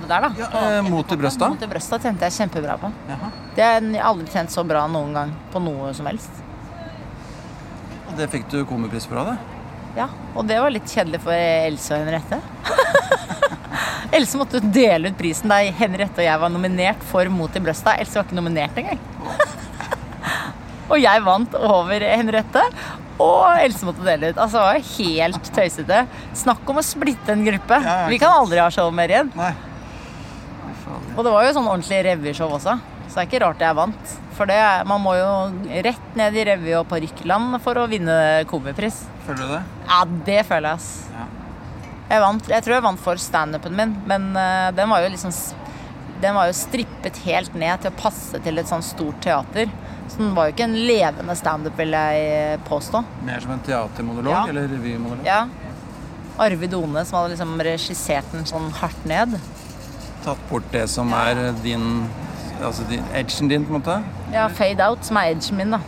[0.08, 1.50] Ja, eh, Mot i brøsta?
[1.52, 2.90] Mot i brøsta tjente jeg kjempebra på.
[3.10, 3.30] Jaha.
[3.56, 6.42] Det har jeg aldri tjent så bra noen gang på noe som helst.
[8.08, 9.38] Og det fikk du komipris for av det?
[9.98, 12.38] Ja, Og det var litt kjedelig for Else og Henriette.
[14.16, 17.96] Else måtte dele ut prisen da Henriette og jeg var nominert for Mot i brøsta.
[17.98, 19.00] Else var ikke nominert engang.
[20.92, 22.62] og jeg vant over Henriette,
[23.18, 24.38] og Else måtte dele ut.
[24.38, 26.02] Altså, det var jo helt tøysete.
[26.38, 27.81] Snakk om å splitte en gruppe.
[27.85, 29.33] Ja, Vi kan aldri ha show mer igjen.
[29.38, 29.52] Nei.
[31.18, 34.12] Og det var jo sånn ordentlig revyshow også, så det er ikke rart jeg vant.
[34.38, 35.31] For det, man må jo
[35.85, 38.14] rett ned i revy- og parykkland for å vinne
[38.48, 39.00] komipris.
[39.26, 39.62] Føler du det?
[39.88, 40.90] Ja, det føler jeg, ass.
[41.11, 41.26] Ja.
[42.09, 45.35] Jeg, vant, jeg tror jeg vant for standupen min, men uh, den var jo liksom
[46.22, 49.70] Den var jo strippet helt ned til å passe til et sånn stort teater.
[50.09, 53.02] Så den var jo ikke en levende standup, vil jeg påstå.
[53.28, 54.46] Mer som en teatermonolog Ja.
[54.48, 55.24] eller revymonolog?
[55.26, 55.46] Ja.
[56.38, 59.38] Arvid One som hadde liksom regissert den sånn hardt ned.
[60.24, 62.09] Tatt bort det som er din
[62.59, 64.02] Altså din, edgen din, på en måte?
[64.33, 65.78] Ja, fade out, som er edgen min, da.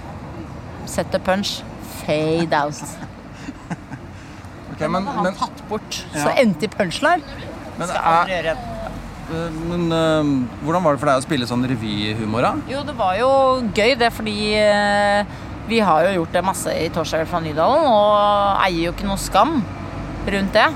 [0.87, 1.65] Set the punch.
[2.07, 2.79] Fade out.
[4.71, 6.05] Ok, men, Han men, tatt bort.
[6.15, 6.23] Ja.
[6.23, 7.23] Så endte i punchline.
[7.77, 8.80] men, Skal aldri gjøre igjen.
[9.37, 10.33] Eh, men uh,
[10.65, 12.53] hvordan var det for deg å spille sånn revyhumor, da?
[12.71, 13.31] Jo, det var jo
[13.77, 15.39] gøy det, fordi uh,
[15.71, 19.21] vi har jo gjort det masse i Torsdag fra Nydalen, og eier jo ikke noe
[19.21, 19.61] skam
[20.31, 20.69] rundt det.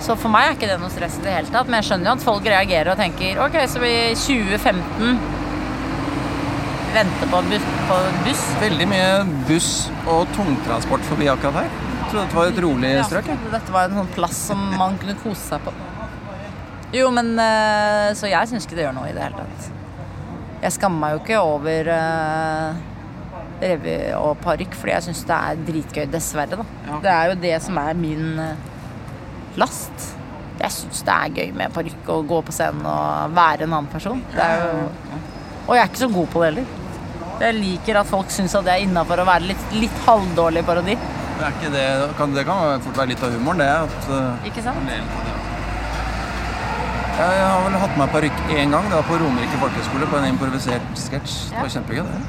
[0.00, 2.08] Så for meg er ikke det noe stress i det hele tatt, men jeg skjønner
[2.08, 5.20] jo at folk reagerer og tenker ok, så vi i 2015
[6.94, 8.46] venter på buss, på buss.
[8.64, 9.10] Veldig mye
[9.48, 9.70] buss
[10.08, 11.70] og tungtransport forbi akkurat her.
[12.00, 13.30] Jeg trodde dette var et rolig strøk.
[13.30, 15.74] Ja, dette var en sånn plass som man kunne kose seg på.
[16.94, 19.68] Jo, men eh, Så jeg syns ikke det gjør noe i det hele tatt.
[20.60, 22.80] Jeg skammer meg jo ikke over uh,
[23.62, 26.02] revy og parykk, fordi jeg syns det er dritgøy.
[26.12, 26.66] Dessverre, da.
[26.88, 26.98] Ja.
[27.04, 28.66] Det er jo det som er min eh,
[29.60, 30.10] last.
[30.60, 33.88] Jeg syns det er gøy med parykk og gå på scenen og være en annen
[33.88, 34.20] person.
[34.34, 34.84] Det er jo,
[35.64, 36.76] og jeg er ikke så god på det heller.
[37.40, 40.98] Jeg liker at folk syns at det er innafor å være litt, litt halvdårlig parodi.
[41.00, 41.86] Det, er ikke det,
[42.18, 43.70] kan, det kan fort være litt av humoren, det.
[43.80, 45.39] At, Ikke sant?
[47.20, 48.86] Jeg har vel hatt meg parykk én gang.
[48.88, 51.34] Det var på Romerike folkehøgskole på en improvisert sketsj.
[51.50, 52.20] Det var kjempegøy, det.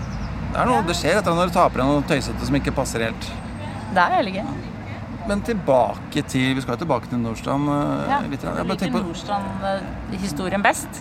[0.51, 2.73] Det er noe, det skjer etter når du tar på deg noe tøysete som ikke
[2.75, 3.27] passer helt.
[3.95, 4.49] Det er veldig gøy.
[5.29, 8.43] Men tilbake til Vi skal jo tilbake til Nordstrand eh, Ja, litt.
[8.43, 10.99] Jeg liker Nordstrand-historien best.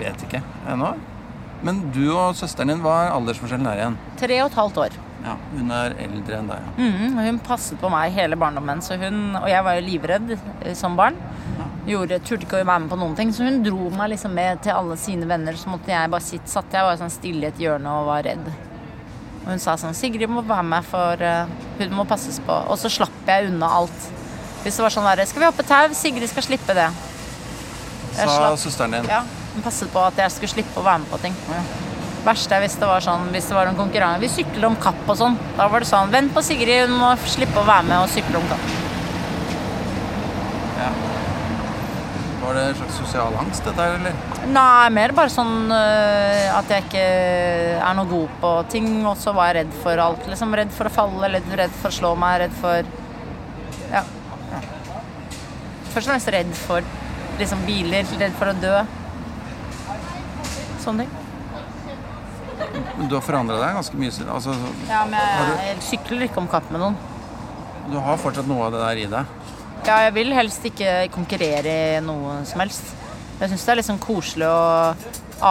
[0.00, 0.40] Vet ikke
[0.72, 0.94] ennå.
[1.62, 3.98] Men du og søsteren din, hva er aldersforskjellen der igjen?
[4.18, 4.98] Tre og et halvt år.
[5.22, 6.66] Ja, Hun er eldre enn deg.
[6.66, 6.88] ja.
[6.90, 10.74] Mm, hun passet på meg hele barndommen, så hun, og jeg var jo livredd eh,
[10.78, 11.18] som barn.
[11.88, 14.60] Gjorde, turte ikke å være med på noen ting, så hun dro meg liksom med
[14.64, 15.56] til alle sine venner.
[15.56, 18.26] Så måtte jeg bare sitte, satt jeg bare sånn stille i et hjørne og var
[18.28, 18.50] redd.
[19.44, 22.52] Og hun sa sånn Sigrid må være med, for eh, hun må passes på.
[22.68, 24.08] Og så slapp jeg unna alt.
[24.64, 25.94] Hvis det var sånn verre Skal vi hoppe tau?
[25.96, 26.88] Sigrid skal slippe det.
[28.18, 29.08] Jeg Sa søsteren din.
[29.08, 29.22] Ja,
[29.54, 31.38] hun passet på at jeg skulle slippe å være med på ting.
[32.26, 35.06] Verste er hvis det var sånn Hvis det var en konkurranse Vi sykler om kapp
[35.06, 35.38] og sånn.
[35.56, 38.42] Da var det sånn Vent på Sigrid, hun må slippe å være med og sykle
[38.42, 38.87] om kapp.
[42.48, 44.14] Var det en slags sosial angst, dette her, eller?
[44.48, 47.02] Nei, mer bare sånn uh, at jeg ikke
[47.84, 48.86] er noe god på ting.
[49.04, 50.24] Og så var jeg redd for alt.
[50.30, 52.88] Liksom Redd for å falle, redd, for å slå meg, redd for
[53.92, 54.00] Ja.
[55.92, 56.88] Først og fremst redd for
[57.38, 58.80] liksom biler, redd for å dø.
[60.86, 61.12] Sånne ting.
[62.96, 64.24] Men Du har forandra deg ganske mye.
[64.32, 64.56] Altså,
[64.88, 66.96] Ja, men jeg, jeg sykler ikke om kapp med noen.
[67.92, 69.36] du har fortsatt noe av det der i deg.
[69.86, 72.92] Ja, jeg vil helst ikke konkurrere i noe som helst.
[73.38, 74.94] Jeg syns det er liksom koselig å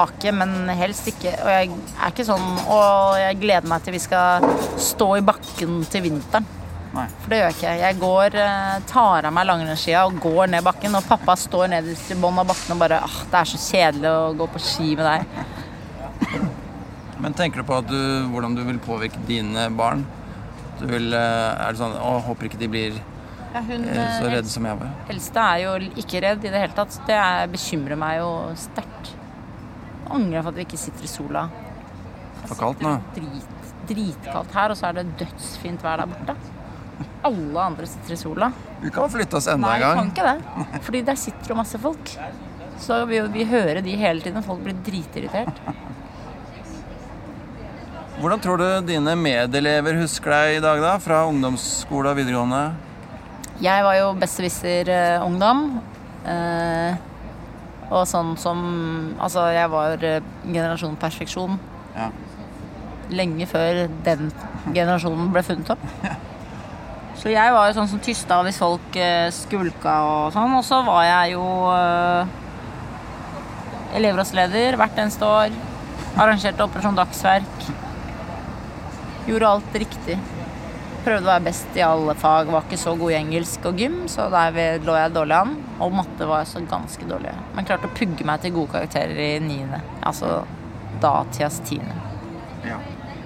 [0.01, 4.01] ake, men helst ikke Og jeg er ikke sånn Og jeg gleder meg til vi
[4.03, 4.43] skal
[4.83, 6.49] stå i bakken til vinteren.
[6.91, 7.05] Nei.
[7.21, 7.73] For det gjør jeg ikke.
[7.83, 10.95] Jeg går, eh, tar av meg langrennsskia og går ned bakken.
[10.97, 14.11] Og pappa står nederst i bånn av bakken og bare ah, Det er så kjedelig
[14.11, 15.25] å gå på ski med deg.
[17.23, 17.99] Men tenker du på du,
[18.31, 20.05] hvordan du vil påvirke dine barn?
[20.79, 22.99] Du vil, eh, er det sånn Å, håper ikke de blir
[23.57, 24.89] Ja, hun eh, så redd redde som jeg var.
[25.09, 26.97] eldste er jo ikke redd i det hele tatt.
[27.07, 28.29] Det er, bekymrer meg jo
[28.61, 29.15] sterkt.
[30.13, 31.47] Angrer for at vi ikke sitter i sola.
[32.43, 32.93] For kaldt nå.
[33.15, 36.37] Drit, dritkaldt her, og så er det dødsfint vær der borte.
[37.25, 38.53] Alle andre sitter i sola.
[38.83, 39.97] Vi kan flytte oss enda en gang.
[39.97, 40.85] Nei, vi kan ikke det.
[40.85, 42.13] Fordi der sitter jo masse folk.
[42.77, 44.45] Så vi, vi hører de hele tiden.
[44.45, 45.65] Folk blir dritirritert.
[48.21, 50.99] Hvordan tror du dine medelever husker deg i dag, da?
[51.01, 52.67] Fra ungdomsskole og videregående?
[53.63, 55.61] Jeg var jo besserwisser-ungdom.
[56.27, 56.97] Eh,
[57.87, 58.59] og sånn som
[59.23, 61.55] Altså, jeg var eh, generasjon perfeksjon
[61.95, 62.09] Ja.
[63.09, 64.31] lenge før den
[64.75, 65.85] generasjonen ble funnet opp.
[67.17, 70.53] Så jeg var jo sånn som tysta hvis folk eh, skulka og sånn.
[70.59, 71.45] Og så var jeg jo
[73.97, 75.55] elevrådsleder hvert eneste år.
[76.17, 77.65] Arrangerte Operasjon Dagsverk.
[79.27, 80.19] Gjorde alt riktig.
[81.07, 82.49] Prøvde å være best i alle fag.
[82.51, 85.53] Var ikke så god i engelsk og gym, så der lå jeg dårlig an.
[85.79, 87.31] Og matte var så ganske dårlig.
[87.55, 89.79] Men klarte å pugge meg til gode karakterer i niende.
[90.03, 90.41] Altså
[90.99, 91.95] datidas tiende.
[92.67, 92.81] Ja.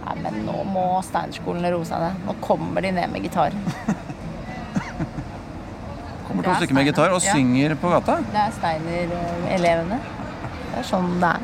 [0.05, 2.21] Nei, men nå må Steinerskolen roe seg ned.
[2.27, 3.55] Nå kommer de ned med gitar.
[6.31, 7.33] Kommer to er stykker med gitar og Ja.
[7.35, 8.21] synger på gata.
[8.31, 9.97] Det er Steiner-elevene.
[10.71, 11.41] Det er sånn det er.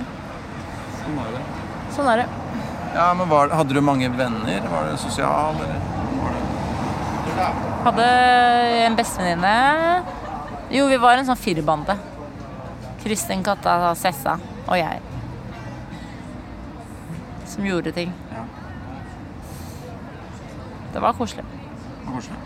[1.91, 2.27] Sånn er det.
[2.93, 4.61] Ja, men var, Hadde du mange venner?
[4.71, 5.96] Var det sosial, eller?
[7.37, 8.05] Hadde
[8.85, 10.03] en bestevenninne
[10.73, 11.95] Jo, vi var en sånn firbande.
[13.03, 14.35] Kristin, Katta, Sessa
[14.65, 14.99] og jeg.
[17.47, 18.11] Som gjorde ting.
[18.33, 18.43] Ja.
[20.91, 21.45] Det var koselig.
[21.47, 22.41] Det var koselig.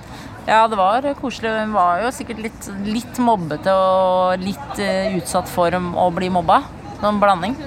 [0.45, 1.55] Ja, det var koselig.
[1.63, 6.61] Hun var jo sikkert litt, litt mobbete og litt eh, utsatt for å bli mobba.
[7.01, 7.57] Sånn blanding.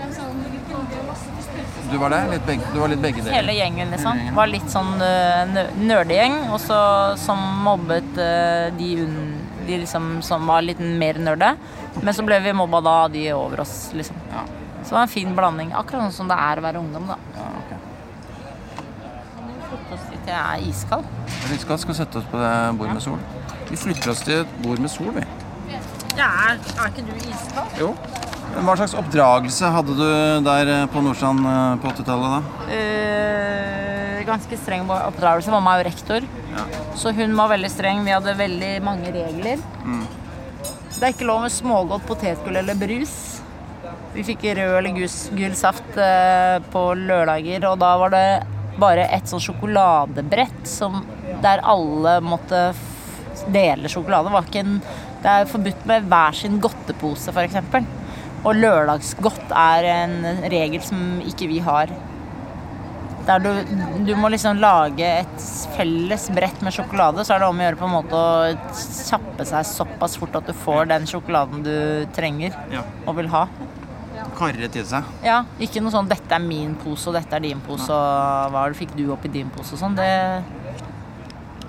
[1.95, 2.26] Du var der?
[2.26, 3.36] Litt begge, du var litt begge deler?
[3.36, 4.11] Hele gjengen, liksom.
[4.11, 4.34] Hele gjengen.
[4.34, 6.78] Var litt sånn uh, nerdegjeng, og så
[7.22, 9.14] som mobbet uh, de, un,
[9.68, 11.53] de liksom som var litt mer nerde.
[12.01, 14.18] Men så ble vi mobba da av de over oss, liksom.
[14.32, 14.42] Ja.
[14.80, 15.70] Så det var en fin blanding.
[15.70, 17.20] Akkurat sånn som det er å være ungdom, da.
[17.38, 17.78] ja okay.
[19.70, 21.16] Flytte oss dit jeg er iskald.
[21.47, 23.22] Vi skal, sette oss på det bordet med sol.
[23.70, 25.28] Vi flytter oss til et bord med sol, vi.
[26.18, 27.78] Ja, er, er ikke du iskald?
[27.78, 27.95] Jo.
[28.55, 30.09] Hva slags oppdragelse hadde du
[30.46, 32.68] der eh, på Nordstrand eh, på 80-tallet da?
[32.76, 35.52] Eh, ganske streng oppdragelse.
[35.52, 36.26] Mamma er jo rektor.
[36.55, 36.66] Ja.
[36.96, 38.05] Så hun var veldig streng.
[38.07, 39.62] Vi hadde veldig mange regler.
[39.84, 40.05] Mm.
[40.94, 43.14] Det er ikke lov med smågodt potetgull eller brus.
[44.14, 48.26] Vi fikk rød eller gul saft eh, på lørdager, og da var det
[48.78, 51.02] bare et sånn sjokoladebrett som,
[51.42, 52.68] der alle måtte
[53.50, 54.30] dele sjokolade.
[54.30, 54.78] Det, en,
[55.24, 57.59] det er forbudt med hver sin godtepose, f.eks.
[58.45, 60.18] Og lørdagsgodt er en
[60.53, 61.92] regel som ikke vi har.
[63.24, 63.49] Der du,
[64.05, 65.45] du må liksom lage et
[65.78, 69.47] felles brett med sjokolade, så er det om å gjøre på en måte å kjappe
[69.49, 71.76] seg såpass fort at du får den sjokoladen du
[72.16, 72.82] trenger Ja.
[73.07, 73.47] og vil ha.
[74.36, 75.09] Karre til seg.
[75.24, 78.66] Ja, Ikke noe sånn 'dette er min pose, og dette er din pose', og hva
[78.74, 79.97] fikk du opp i din pose og sånn.
[79.97, 80.42] Det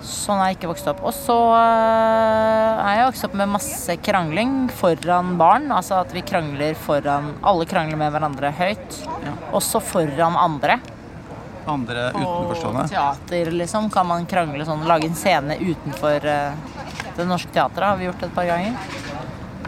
[0.04, 1.00] Sånn er jeg ikke vokst opp.
[1.08, 5.70] Og så øh, er jeg vokst opp med masse krangling foran barn.
[5.74, 9.00] Altså at vi krangler foran Alle krangler med hverandre høyt.
[9.24, 9.32] Ja.
[9.56, 10.78] Også foran andre.
[11.66, 12.84] Andre På utenforstående.
[12.92, 14.84] teater, liksom, kan man krangle sånn.
[14.86, 16.52] Lage en scene utenfor eh,
[17.16, 18.76] Det Norske Teatret har vi gjort et par ganger.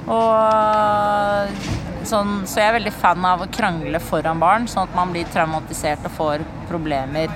[0.08, 1.58] Og øh,
[2.06, 5.26] sånn, Så jeg er veldig fan av å krangle foran barn, sånn at man blir
[5.34, 7.32] traumatisert og får problemer.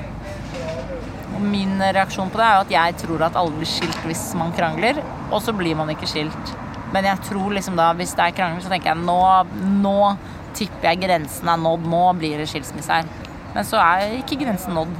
[1.42, 4.52] Min reaksjon på det er jo at jeg tror at alle blir skilt hvis man
[4.56, 6.52] krangler, og så blir man ikke skilt.
[6.92, 9.20] Men jeg tror liksom da, hvis det er krangling, så tenker jeg nå,
[9.82, 9.96] nå
[10.56, 11.86] tipper jeg grensen er nådd.
[11.88, 13.08] Nå blir det skilsmisse her.
[13.54, 14.92] Men så er ikke grensen nådd.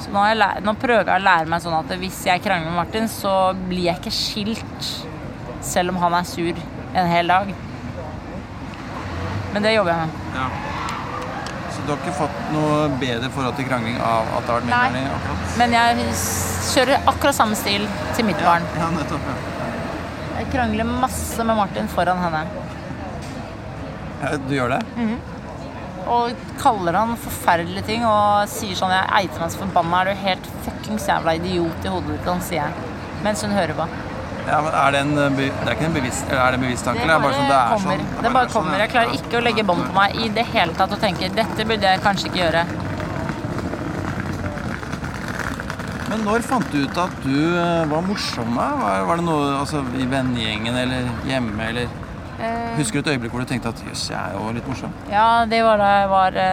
[0.00, 2.80] Så nå, jeg nå prøver jeg å lære meg sånn at hvis jeg krangler med
[2.82, 4.92] Martin, så blir jeg ikke skilt
[5.64, 6.62] selv om han er sur
[6.96, 7.54] en hel dag.
[9.54, 10.28] Men det jobber jeg med.
[10.36, 10.69] Ja.
[11.90, 15.06] Du har ikke fått noe bedre forhold til krangling av at det har vært krangling?
[15.16, 15.54] akkurat?
[15.58, 16.04] Men jeg
[16.70, 18.68] kjører akkurat samme stil til mitt barn.
[18.78, 19.24] Ja, nettopp.
[19.26, 19.56] Ja.
[20.36, 22.44] Jeg krangler masse med Martin foran henne.
[24.20, 24.78] Ja, Du gjør det?
[26.14, 30.04] Og kaller han forferdelige ting og sier sånn Jeg eiter meg så forbanna.
[30.04, 32.30] Er du helt fuckings jævla idiot i hodet ditt?
[32.30, 32.94] Han sier jeg.
[33.26, 33.90] Mens hun hører på.
[34.50, 36.64] Ja, men er det en, eh, det er ikke en bevisst, eller er det en
[36.66, 37.02] bevisst tanke?
[37.04, 38.04] eller det bare sånn det er kommer.
[38.04, 38.22] sånn?
[38.24, 38.82] Det bare sånn, kommer.
[38.82, 41.66] Jeg klarer ikke å legge bånd på meg i det hele tatt og tenke dette
[41.70, 42.64] burde jeg kanskje ikke gjøre.
[46.10, 48.56] Men når fant du ut at du eh, var morsom?
[48.58, 51.68] Var, var det noe altså, i vennegjengen eller hjemme?
[51.70, 51.86] eller...
[52.40, 54.94] Eh, Husker du et øyeblikk hvor du tenkte at jøss, jeg er jo litt morsom?
[55.12, 56.50] Ja, det var da jeg var det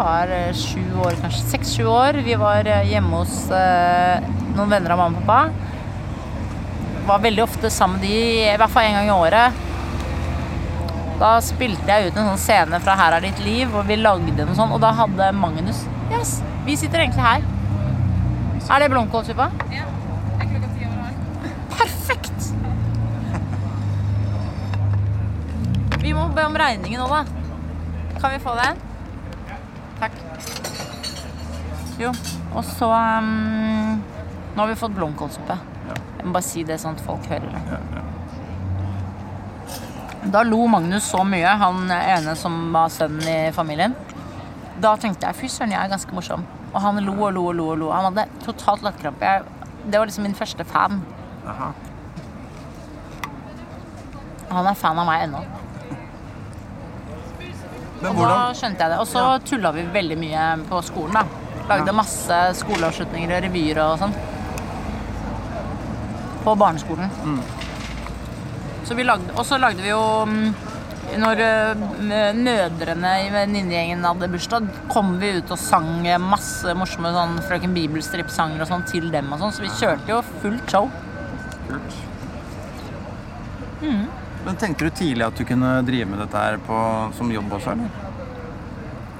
[0.00, 1.42] var eh, sju år, kanskje.
[1.54, 2.12] Seks-sju år.
[2.24, 4.22] Vi var eh, hjemme hos eh,
[4.56, 5.50] noen venner av mamma og pappa.
[7.10, 9.66] Var veldig ofte sammen med de, i hvert fall en gang i året.
[11.20, 14.44] Da spilte jeg ut en sånn scene fra 'Her er ditt liv', og vi lagde
[14.46, 14.72] noe sånt.
[14.72, 17.44] Og da hadde Magnus Yes, vi sitter egentlig her.
[18.70, 19.50] Er det blomkålsuppa?
[19.70, 19.84] Ja.
[19.84, 21.14] Det er klokka ti over her.
[21.76, 22.40] Perfekt!
[26.00, 27.24] Vi må be om regningen nå, da.
[28.20, 28.80] Kan vi få den?
[30.00, 30.12] Takk.
[32.00, 32.10] Jo,
[32.56, 34.00] og så um,
[34.54, 35.56] Nå har vi fått blomkålsuppe.
[35.90, 35.96] Ja.
[36.18, 37.60] Jeg må bare si det sånn at folk hører det.
[37.70, 38.06] Ja, ja.
[40.32, 43.94] Da lo Magnus så mye, han ene som var sønnen i familien.
[44.80, 46.44] Da tenkte jeg fy søren, jeg er ganske morsom.
[46.72, 47.68] Og han lo og lo og lo.
[47.72, 47.92] og lo.
[47.94, 49.32] Han hadde totalt latterkrampe.
[49.84, 51.00] Det var liksom min første fan.
[51.48, 51.70] Aha.
[54.50, 55.44] Han er fan av meg ennå.
[58.00, 58.98] Men Og da skjønte jeg det.
[58.98, 61.39] Og så tulla vi veldig mye på skolen, da.
[61.70, 64.14] Lagde masse skoleavslutninger og revyer og sånn.
[66.44, 67.12] På barneskolen.
[68.88, 70.46] Så vi lagde, og så lagde vi jo mm,
[71.20, 71.82] Når øh,
[72.34, 78.64] mødrene i venninnegjengen hadde bursdag, kom vi ut og sang masse morsomme sånn Frøken Bibelstripp-sanger
[78.64, 79.54] og sånn til dem og sånn.
[79.54, 80.90] Så vi kjørte jo fullt show.
[81.68, 81.98] Kult.
[83.80, 84.06] Mm.
[84.44, 86.78] Men tenkte du tidlig at du kunne drive med dette her på,
[87.16, 88.09] som jobb også, eller?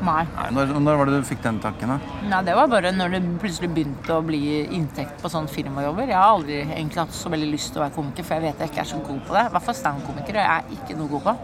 [0.01, 0.23] Nei.
[0.33, 2.19] Nei, når, når var det du fikk den tanken, da?
[2.31, 4.41] Nei, det var bare når det plutselig begynte å bli
[4.77, 6.09] inntekt på sånne firmajobber.
[6.09, 8.63] Jeg har aldri egentlig hatt så veldig lyst til å være komiker, for jeg vet
[8.65, 9.43] jeg ikke er så god på det.
[9.45, 11.37] I hvert fall standup-komiker er jeg ikke noe god på.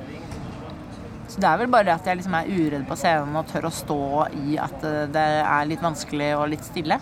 [1.27, 3.69] Så det er vel bare det at jeg liksom er uredd på scenen og tør
[3.69, 4.01] å stå
[4.41, 6.97] i at eh, det er litt vanskelig og litt stille.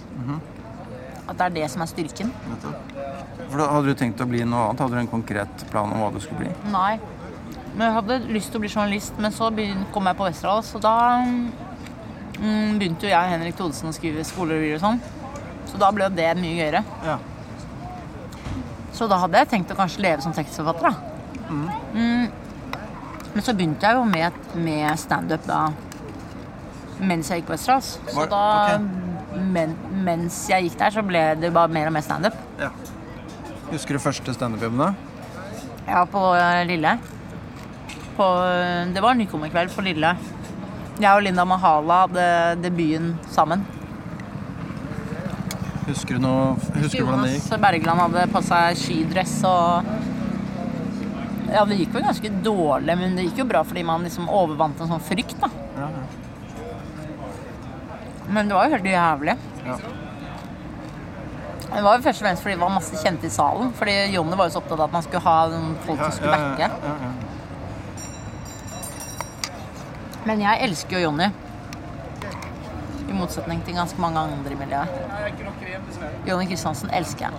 [1.24, 2.32] At det er det som er styrken.
[3.44, 4.80] For da Hadde du tenkt å bli noe annet?
[4.82, 6.72] Hadde du en konkret plan om hva du skulle bli?
[6.72, 6.96] Nei.
[7.74, 9.50] Men jeg hadde lyst til å bli journalist, men så
[9.94, 10.94] kom jeg på Westerdals, og da
[11.26, 15.00] mm, begynte jo jeg og Henrik Thodesen å skrive skolerevyer og sånn.
[15.70, 16.84] Så da ble jo det mye gøyere.
[17.06, 17.18] Ja.
[18.94, 21.42] Så da hadde jeg tenkt å kanskje leve som tekstforfatter, da.
[21.50, 22.30] Mm.
[23.34, 25.64] Men så begynte jeg jo med, med standup da
[27.02, 27.96] mens jeg gikk på Westerdals.
[28.06, 28.42] Så da
[28.76, 29.40] okay.
[29.50, 29.74] men,
[30.06, 32.38] Mens jeg gikk der, så ble det bare mer og mer standup.
[32.60, 32.70] ja.
[33.72, 34.92] Husker du første standup-jobben, da?
[35.88, 36.92] Ja, på eh, Lille.
[38.14, 38.26] På,
[38.94, 40.14] det var nykommerkveld på Lille.
[40.94, 42.26] Jeg og Linda Mahala hadde
[42.62, 43.64] debuten sammen.
[45.88, 47.48] Husker du noe Husker du hvordan det gikk?
[47.48, 49.90] Jonas Bergland hadde på seg skidress og
[51.50, 54.80] Ja, det gikk jo ganske dårlig, men det gikk jo bra fordi man liksom overvant
[54.80, 55.50] en sånn frykt, da.
[55.76, 56.04] Ja, ja.
[58.34, 59.36] Men det var jo helt jævlig.
[59.66, 59.76] Ja.
[61.74, 63.70] Det var jo først og fremst fordi det var masse kjente i salen.
[63.76, 65.36] Fordi Jonny var jo så opptatt av at man skulle ha
[65.84, 66.68] folk som skulle ja, backe.
[70.24, 71.26] Men jeg elsker jo Jonny.
[73.04, 74.88] I motsetning til ganske mange andre i miljøet.
[76.24, 77.32] Jonny Kristiansen elsker jeg.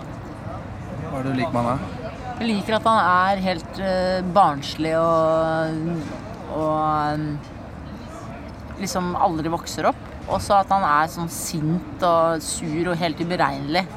[1.10, 2.12] Hva er det du liker med han, da?
[2.36, 5.80] Jeg liker at han er helt uh, barnslig og,
[6.54, 7.26] og um,
[8.82, 10.04] liksom aldri vokser opp.
[10.26, 13.86] Og så at han er sånn sint og sur og helt uberegnelig.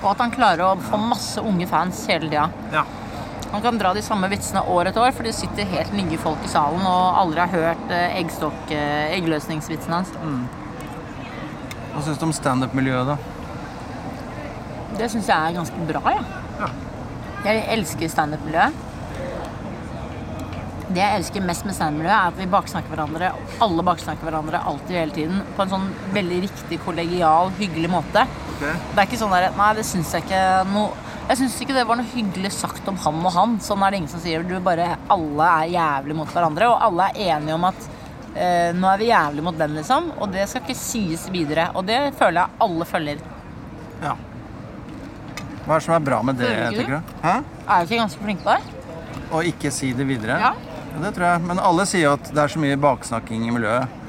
[0.00, 2.46] Og at han klarer å få masse unge fans hele tida.
[2.72, 2.86] Ja.
[3.50, 6.44] Han kan dra de samme vitsene år etter år, for det sitter helt nye folk
[6.46, 10.12] i salen og aldri har hørt eh, eggstokk, eh, eggløsningsvitsen hans.
[11.90, 13.16] Hva syns du om standup-miljøet, da?
[15.00, 16.22] Det syns jeg er ganske bra, ja.
[16.60, 16.70] Ja.
[17.48, 18.86] Jeg elsker standup-miljøet.
[20.90, 23.32] Det jeg elsker mest med standup-miljøet, er at vi baksnakker hverandre.
[23.66, 25.42] Alle baksnakker hverandre alltid hele tiden.
[25.56, 28.26] På en sånn veldig riktig, kollegial, hyggelig måte.
[28.60, 31.84] Det er ikke sånn der Nei, det syns jeg ikke noe Jeg syns ikke det
[31.86, 33.52] var noe hyggelig sagt om han og han.
[33.62, 34.42] Sånn er det ingen som sier.
[34.42, 37.84] Du bare Alle er jævlig mot hverandre, og alle er enige om at
[38.34, 40.08] eh, nå er vi jævlig mot den, liksom.
[40.18, 41.68] Og det skal ikke sies videre.
[41.78, 43.22] Og det føler jeg alle følger.
[44.02, 44.16] Ja.
[45.68, 46.80] Hva er det som er bra med det, du?
[46.80, 47.14] tenker du?
[47.22, 47.36] Hæ?
[47.36, 48.76] Er vi ikke ganske flink på det?
[49.30, 50.40] Å ikke si det videre?
[50.42, 50.50] Ja.
[50.90, 51.44] Ja, Det tror jeg.
[51.46, 54.00] Men alle sier at det er så mye baksnakking i miljøet.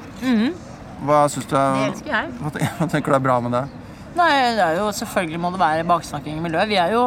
[1.05, 2.33] Hva syns du Det er elsker jeg.
[2.79, 3.63] hva tenker du er bra med det?
[4.11, 6.67] Nei, det er jo selvfølgelig må det være baksnakking i miljøet.
[6.71, 7.03] Vi er jo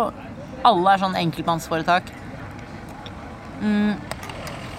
[0.65, 2.07] Alle er sånn enkeltmannsforetak.
[3.61, 3.91] Mm.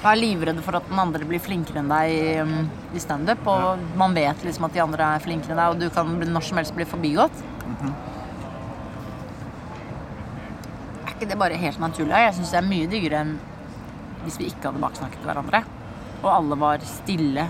[0.06, 2.66] Jeg er livredde for at den andre blir flinkere enn deg i, um,
[2.98, 3.46] i standup.
[3.46, 6.32] Og man vet liksom at de andre er flinkere enn deg, og du kan bli-
[6.32, 7.44] når som helst bli forbigått.
[11.06, 12.18] Er ikke det bare helt naturlig?
[12.26, 13.36] Jeg syns det er mye diggere enn
[14.26, 15.62] hvis vi ikke hadde baksnakket hverandre.
[16.24, 17.46] Og alle var stille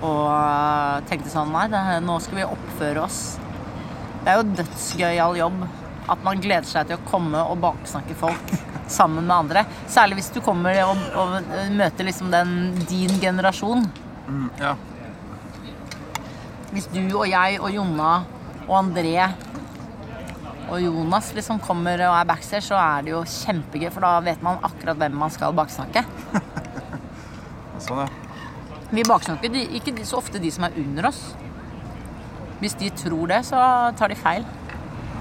[0.00, 3.20] og tenkte sånn Nei, det, nå skal vi oppføre oss.
[4.26, 5.60] Det er jo dødsgøyal jobb
[6.10, 8.48] at man gleder seg til å komme og baksnakke folk
[8.90, 9.62] sammen med andre.
[9.86, 11.36] Særlig hvis du kommer og, og
[11.78, 12.50] møter liksom den
[12.90, 13.86] din generasjon.
[14.26, 14.74] Mm, ja.
[16.72, 18.10] Hvis du og jeg og Jonna
[18.66, 19.14] og André
[20.66, 24.42] og Jonas liksom kommer og er backstage, så er det jo kjempegøy, for da vet
[24.42, 26.02] man akkurat hvem man skal baksnakke.
[27.86, 28.10] Sånn, ja.
[28.90, 31.28] Vi baksnakker ikke så ofte de som er under oss.
[32.60, 33.60] Hvis de tror det, så
[33.98, 34.44] tar de feil.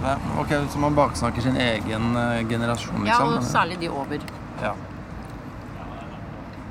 [0.04, 2.14] Ja, Ok, Så man baksnakker sin egen
[2.48, 3.38] generasjon, generasjon, Ja, liksom?
[3.38, 4.20] og særlig de over.
[4.62, 4.74] Ja.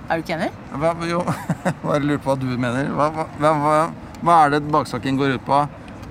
[0.09, 0.51] Er du ikke enig?
[0.77, 1.23] Hva, jo,
[1.85, 2.91] bare lurer på hva du mener.
[2.93, 3.77] Hva, hva, hva,
[4.21, 5.63] hva, er det baksnakking går ut på?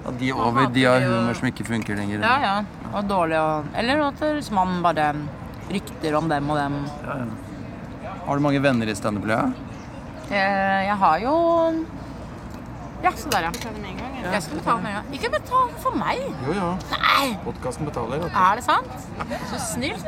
[0.04, 2.20] At de over, de har humor som ikke funker lenger?
[2.26, 2.56] Ja, ja.
[2.94, 5.14] Og dårlig og Eller at liksom man bare
[5.72, 6.80] rykter om dem og dem.
[7.06, 8.10] Ja, ja.
[8.26, 9.54] Har du mange venner i standup-miljøet?
[10.32, 11.36] Eh, Jeg har jo
[13.04, 13.52] Ja, se der, ja.
[13.52, 14.32] Ta den en gang, ja.
[14.32, 15.14] Jeg skal betale med en gang.
[15.18, 16.22] Ikke betal for meg!
[16.48, 16.68] Jo, jo.
[16.94, 17.26] Nei!
[17.44, 18.24] Podkasten betaler.
[18.32, 18.92] Er det sant?
[19.52, 20.06] Så snilt.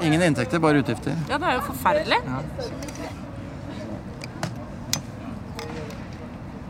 [0.00, 1.18] Ingen inntekter, bare utgifter.
[1.28, 2.20] Ja, det er jo forferdelig.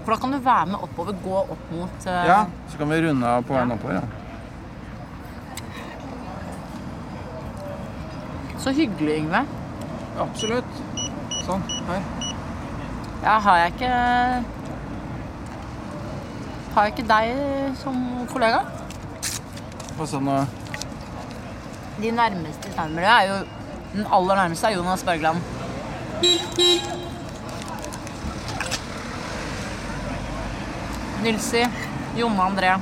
[0.03, 2.41] For da kan du være med oppover, gå opp mot eh, Ja,
[2.73, 3.95] så kan vi runde av på veien oppover.
[4.01, 4.05] Ja.
[8.59, 9.45] Så hyggelig, Yngve.
[10.19, 10.79] Absolutt.
[11.47, 11.63] Sånn.
[11.87, 12.03] Her.
[13.23, 13.93] Ja, har jeg ikke
[16.79, 17.39] Har jeg ikke deg
[17.81, 17.95] som
[18.31, 18.61] kollega?
[19.99, 20.29] Hva og
[21.99, 22.75] De nærmeste i
[23.11, 23.39] er jo
[23.97, 25.43] Den aller nærmeste er Jonas Bergland.
[31.27, 31.65] Nilsi.
[32.15, 32.73] Jonna André.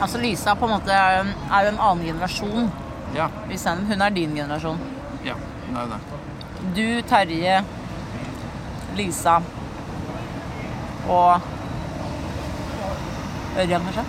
[0.00, 1.20] Altså Lisa på en måte er
[1.52, 2.70] er jo en annen generasjon
[3.14, 3.28] Ja.
[3.86, 4.80] Hun er din generasjon.
[5.24, 5.34] ja.
[5.66, 6.00] hun er jo det.
[6.76, 7.64] Du, Terje,
[8.96, 9.42] Lisa
[11.08, 11.40] og
[13.58, 14.04] Ørjan, kanskje?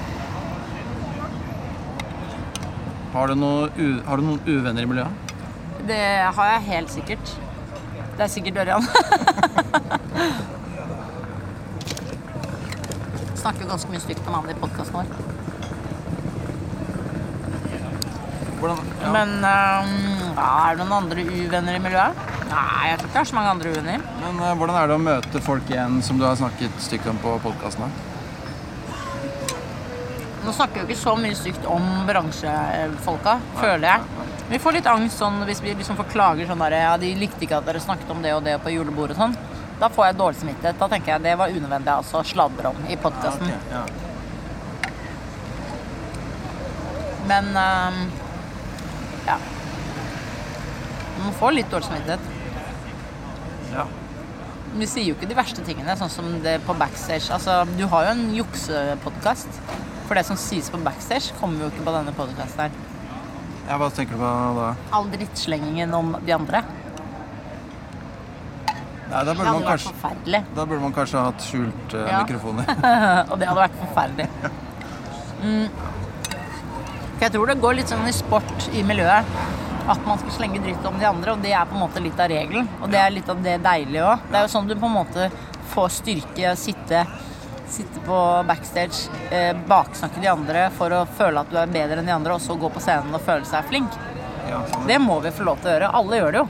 [3.14, 3.68] Har du, noe
[4.08, 5.14] har du noen uvenner i miljøet?
[5.88, 6.04] Det
[6.38, 7.26] har jeg helt sikkert.
[8.18, 8.84] Det er sikkert Ørjan.
[13.44, 15.06] Snakker ganske mye stygt om han i podkasten vår.
[18.62, 19.10] Hvordan, ja.
[19.12, 19.92] Men um,
[20.40, 22.33] er det noen andre uvenner i miljøet?
[22.54, 24.02] Nei, jeg tror ikke det er så mange andre uvenner.
[24.22, 27.18] Men uh, hvordan er det å møte folk igjen som du har snakket stygt om
[27.24, 27.96] på podkasten?
[30.44, 34.30] Nå snakker vi jo ikke så mye stygt om bransjefolka, føler jeg.
[34.50, 37.48] Vi får litt angst sånn, hvis vi liksom får klager sånn der Ja, de likte
[37.48, 39.38] ikke at dere snakket om det og det på julebordet og sånn.
[39.80, 40.80] Da får jeg dårlig samvittighet.
[40.82, 43.50] Da tenker jeg det var unødvendig altså, å sladre om i podkasten.
[43.72, 43.86] Ja.
[47.32, 48.00] Men um,
[49.26, 49.40] ja.
[51.24, 52.33] Man får litt dårlig samvittighet.
[53.74, 53.86] Ja.
[54.74, 57.28] Vi sier jo ikke de verste tingene, sånn som det på backstage.
[57.36, 59.60] Altså, du har jo en juksepodkast.
[60.08, 62.74] For det som sies på backstage, kommer jo ikke på denne podkasten.
[63.68, 64.72] ja, hva tenker du på da?
[64.98, 66.64] All drittslengingen om de andre.
[69.14, 70.40] Nei, da Det hadde man vært forferdelig.
[70.58, 72.22] da burde man kanskje hatt skjult uh, Ja.
[72.24, 72.66] mikrofoner.
[73.32, 74.28] Og det hadde vært forferdelig.
[75.44, 75.68] Mm.
[77.14, 79.24] For jeg tror det går litt sånn i sport i miljøet
[79.90, 82.20] at man skal slenge dritt om de andre, og det er på en måte litt
[82.20, 82.70] av regelen.
[82.82, 84.26] Og det er litt av det deilige òg.
[84.30, 85.30] Det er jo sånn du på en måte
[85.74, 87.06] får styrke sitte,
[87.74, 92.12] sitte på backstage, eh, baksnakke de andre for å føle at du er bedre enn
[92.12, 93.98] de andre, og så gå på scenen og føle seg flink.
[94.50, 94.88] Ja, sånn.
[94.88, 95.92] Det må vi få lov til å gjøre.
[96.00, 96.48] Alle gjør det jo.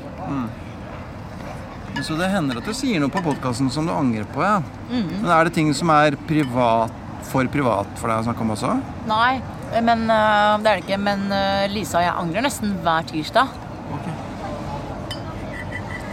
[2.04, 4.58] Så det hender at du sier noe på podkasten som du angrer på, ja.
[4.90, 5.22] Mm.
[5.22, 6.92] Men er det ting som er privat,
[7.30, 8.74] for privat for deg å snakke om også?
[9.08, 9.38] Nei,
[9.82, 10.99] men uh, det er det ikke.
[11.01, 13.59] Men uh, Lisa og jeg angrer nesten hver tirsdag.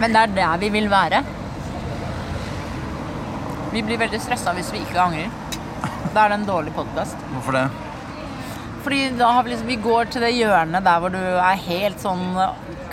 [0.00, 1.20] Men det er der vi vil være.
[3.70, 5.28] Vi blir veldig stressa hvis vi ikke angrer.
[6.14, 7.20] Da er det en dårlig podkast.
[7.34, 7.68] Hvorfor det?
[8.80, 12.00] Fordi da har vi liksom Vi går til det hjørnet der hvor du er helt
[12.00, 12.24] sånn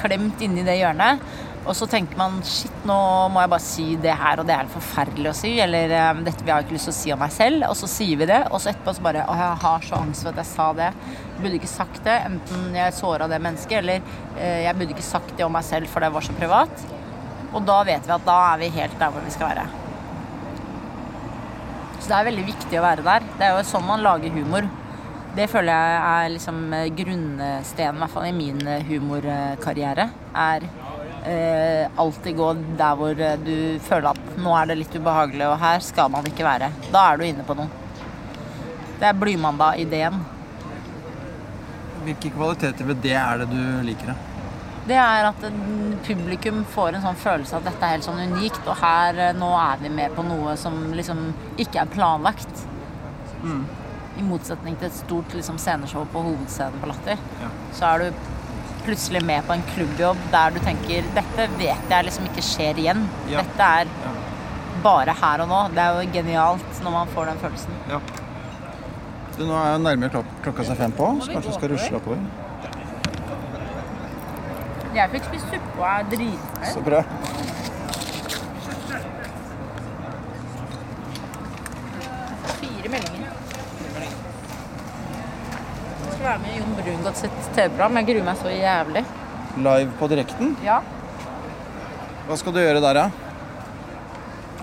[0.01, 1.24] klemt inni det hjørnet.
[1.68, 2.95] Og så tenker man shit, nå
[3.34, 5.51] må jeg bare si det her, og det er forferdelig å si.
[5.59, 7.65] Eller eh, dette vil jeg ikke lyst til å si om meg selv.
[7.68, 10.24] Og så sier vi det, og så etterpå så bare Å, jeg har så angst
[10.24, 10.91] for at jeg sa det.
[11.26, 12.15] Jeg burde ikke sagt det.
[12.30, 13.99] Enten jeg såra det mennesket, eller
[14.38, 16.88] eh, jeg burde ikke sagt det om meg selv, for det var så privat.
[17.51, 19.68] Og da vet vi at da er vi helt der hvor vi skal være.
[21.99, 23.32] Så det er veldig viktig å være der.
[23.36, 24.68] Det er jo sånn man lager humor.
[25.36, 30.07] Det føler jeg er liksom eh, grunnstenen, i hvert fall i min eh, humorkarriere.
[30.32, 30.70] Er
[31.28, 35.60] eh, alltid gå der hvor eh, du føler at nå er det litt ubehagelig, og
[35.62, 36.72] her skal man ikke være.
[36.94, 37.68] Da er du inne på noe.
[38.98, 40.22] Det er Blymandag-ideen.
[42.08, 44.14] Hvilke kvaliteter ved det er det du liker?
[44.14, 44.38] Da?
[44.88, 45.44] Det er at
[46.08, 49.52] publikum får en sånn følelse at dette er helt sånn unikt, og her eh, nå
[49.60, 52.66] er vi med på noe som liksom ikke er planlagt.
[54.18, 57.20] I motsetning til et stort liksom, sceneshow på hovedscenen på Latter.
[57.44, 57.52] Ja.
[57.78, 58.37] Så er du
[58.88, 63.04] plutselig med på en klubbjobb der du tenker dette vet jeg liksom ikke skjer igjen.
[63.32, 63.44] Ja.
[63.44, 64.14] Dette er Ja.
[64.84, 65.62] bare her og nå.
[65.76, 67.78] Det er jo genialt når man får den følelsen.
[67.92, 68.00] Ja.
[69.38, 72.00] Du, nå er jeg nærmere klok klokka seg fem på, så kanskje vi skal rusle
[72.00, 72.22] oppover.
[74.98, 76.72] Jeg fikk spist suppe og er dritfornøyd.
[76.74, 77.04] Så bra.
[82.60, 83.32] Fire meldinger.
[86.04, 87.97] Jeg skal være med i Jon Brungot sitt TV-program.
[87.99, 89.03] Jeg gruer meg så jævlig.
[89.58, 90.53] Live på direkten.
[90.66, 90.78] Ja.
[92.28, 93.05] Hva skal du gjøre der, da?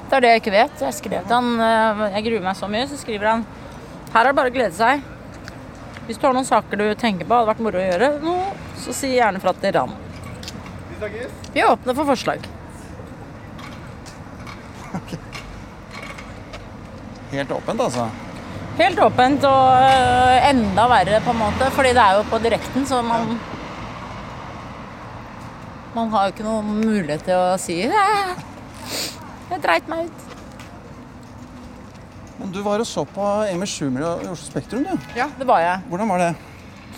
[0.05, 0.75] Det er det jeg ikke vet.
[0.85, 3.43] Jeg skrev til han eh, Jeg gruer meg så mye, så skriver han
[4.13, 5.03] Her er det bare å glede seg.
[6.05, 8.35] Hvis du har noen saker du tenker på hadde vært moro å gjøre nå,
[8.83, 9.93] så si gjerne fra til Ran.
[11.01, 12.41] Vi er åpne for forslag.
[17.35, 18.05] Helt åpent, altså.
[18.75, 22.87] Helt åpent og øh, enda verre, på en måte, fordi det er jo på direkten,
[22.87, 23.37] så man
[25.95, 28.07] Man har jo ikke noen mulighet til å si det.
[29.53, 30.25] Jeg dreit meg ut.
[32.41, 35.07] Men du var og så på Emil Schumer i Oslo Spektrum, du.
[35.15, 35.85] Ja, det var jeg.
[35.89, 36.33] Hvordan var det?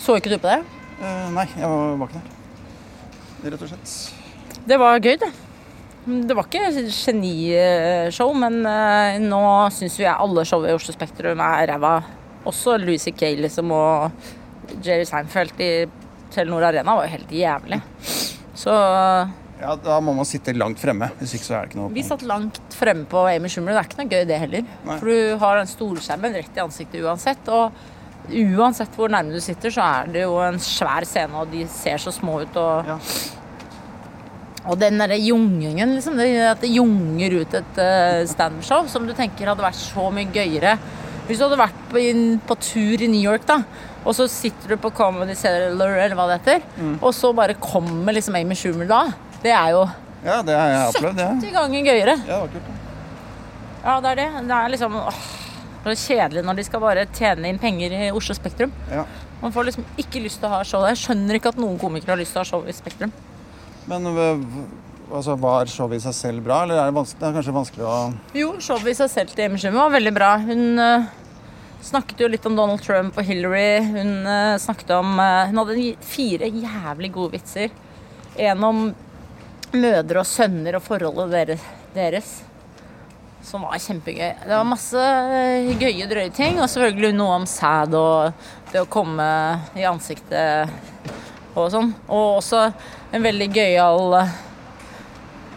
[0.01, 0.63] Så ikke du på det?
[0.97, 3.51] Uh, nei, jeg var, var ikke der.
[3.53, 3.93] Rett og slett.
[4.65, 5.29] Det var gøy, det.
[6.07, 9.41] Det var ikke genishow, men øh, nå
[9.75, 11.95] syns jo jeg alle show i Oslo Spektrum er ræva.
[12.47, 13.33] Også Louis C.K.
[13.41, 14.11] liksom, og
[14.85, 15.71] Jerry Seinfeld i
[16.31, 17.81] Telenor Arena var jo helt jævlig.
[18.57, 18.71] Så
[19.57, 21.09] Ja, Da må man sitte langt fremme.
[21.19, 23.73] Hvis ikke så er det ikke noe Vi satt langt fremme på Amy Schumer.
[23.73, 24.67] Det er ikke noe gøy, det heller.
[24.85, 24.97] Nei.
[25.01, 27.49] For du har den storskjermen rett i ansiktet uansett.
[27.49, 27.73] Og
[28.59, 31.97] uansett hvor nærme du sitter, så er det jo en svær scene, og de ser
[32.03, 32.55] så små ut.
[32.61, 32.99] Og, Ja.
[34.67, 36.17] Og den derre jungingen, liksom.
[36.19, 40.27] Det, at det junger ut et uh, standup-show som du tenker hadde vært så mye
[40.35, 40.73] gøyere
[41.27, 42.01] Hvis du hadde vært på,
[42.47, 43.61] på tur i New York, da,
[44.07, 46.97] og så sitter du på Comedy Cellar, eller hva det heter, Mm.
[47.03, 49.01] og så bare kommer liksom Amy Schumer da,
[49.43, 49.81] det er jo
[50.23, 51.31] Ja, det har jeg opplevd, ja.
[51.41, 52.15] 70 ganger gøyere.
[52.27, 52.73] Ja, det var kult.
[53.83, 54.29] Ja, det er det.
[54.47, 55.19] Det er liksom åh,
[55.83, 58.71] det er kjedelig når de skal bare tjene inn penger i Oslo Spektrum.
[58.91, 59.05] Ja.
[59.41, 60.95] Man får liksom ikke lyst til å ha show der.
[60.95, 63.13] Jeg skjønner ikke at noen komikere har lyst til å ha show i Spektrum.
[63.87, 64.43] Men øh,
[65.11, 67.95] altså, var showet i seg selv bra, eller er det, det er kanskje vanskelig å
[68.35, 70.31] Jo, showet i seg selv til Amy Schumer var veldig bra.
[70.43, 71.07] Hun uh,
[71.87, 73.79] snakket jo litt om Donald Trump og Hillary.
[73.87, 77.71] Hun uh, snakket om uh, Hun hadde fire jævlig gode vitser.
[78.37, 78.83] En om
[79.73, 81.57] mødre og sønner og forholdet
[81.95, 82.37] deres.
[83.47, 84.43] Som var kjempegøy.
[84.43, 86.59] Det var masse eh, gøye, drøye ting.
[86.59, 89.27] Og selvfølgelig noe om sæd og det å komme
[89.79, 90.73] i ansiktet
[91.55, 91.93] og sånn.
[92.11, 92.65] Og også
[93.11, 94.17] en veldig gøyal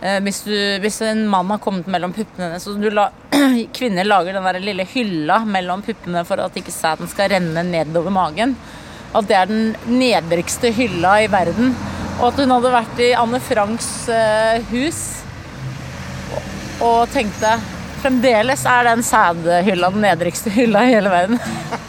[0.00, 3.10] Eh, hvis, du, hvis en mann har kommet mellom puppene hennes, så du la,
[3.76, 8.12] kvinner lager den der lille hylla mellom puppene for at ikke sæden skal renne nedover
[8.14, 8.56] magen.
[9.12, 11.74] At det er den nedrigste hylla i verden.
[12.20, 15.02] Og at hun hadde vært i Anne Franks eh, hus
[16.32, 16.40] og,
[16.86, 17.58] og tenkte
[18.00, 21.36] Fremdeles er den sædhylla den nedrigste hylla i hele verden.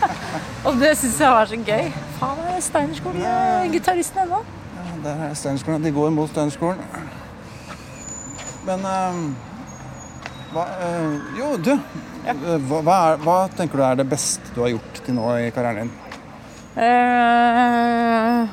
[0.65, 1.93] og det syns jeg var så gøy.
[2.19, 4.43] Faen, er Steinerskolen-gitaristen ennå.
[5.01, 5.83] Ja, Der er Steinerskolen.
[5.83, 6.77] De går imot Steinerskolen.
[8.65, 9.31] Men øh,
[10.53, 11.79] hva, øh, Jo, du.
[12.25, 12.33] Ja.
[12.33, 15.49] Hva, hva, er, hva tenker du er det beste du har gjort til nå i
[15.49, 15.91] karrieren din?
[16.71, 18.45] Uh,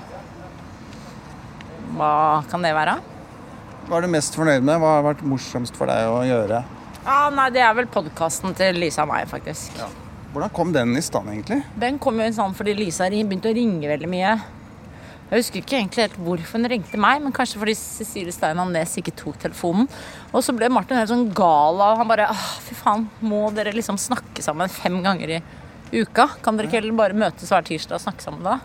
[1.99, 2.97] hva kan det være?
[3.87, 4.81] Hva er du mest fornøyd med?
[4.81, 6.65] Hva har vært morsomst for deg å gjøre?
[7.05, 9.77] Ah, nei, Det er vel podkasten til Lisa og meg, faktisk.
[10.33, 11.61] Hvordan kom den i stand, egentlig?
[11.77, 14.33] Den kom jo i stand fordi Lisa begynte å ringe veldig mye.
[15.29, 18.97] Jeg husker ikke egentlig helt hvorfor hun ringte meg, men kanskje fordi Cecilie Stein Næss
[18.97, 19.85] ikke tok telefonen.
[20.33, 23.75] Og så ble Martin helt sånn gal av Han bare ah, Fy faen, må dere
[23.77, 25.41] liksom snakke sammen fem ganger i
[25.93, 26.31] uka?
[26.45, 28.59] Kan dere ikke heller bare møtes hver tirsdag og snakke sammen da?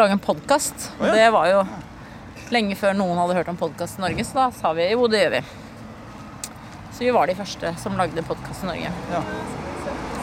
[0.00, 0.88] Lage en podkast?
[0.96, 1.16] Oh, ja.
[1.18, 1.64] Det var jo
[2.52, 5.22] lenge før noen hadde hørt om podkast i Norge, så da sa vi jo, det
[5.26, 5.42] gjør vi.
[6.92, 8.96] Så vi var de første som lagde podkast i Norge.
[9.12, 9.22] Ja.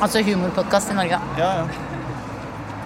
[0.01, 1.41] Altså humorpodkast i Norge, da.
[1.41, 1.88] Ja, ja.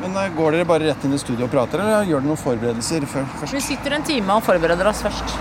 [0.04, 2.42] Men øh, Går dere bare rett inn i studio og prater, eller gjør dere noen
[2.42, 3.56] forberedelser før, først?
[3.56, 5.36] Vi sitter en time og forbereder oss først.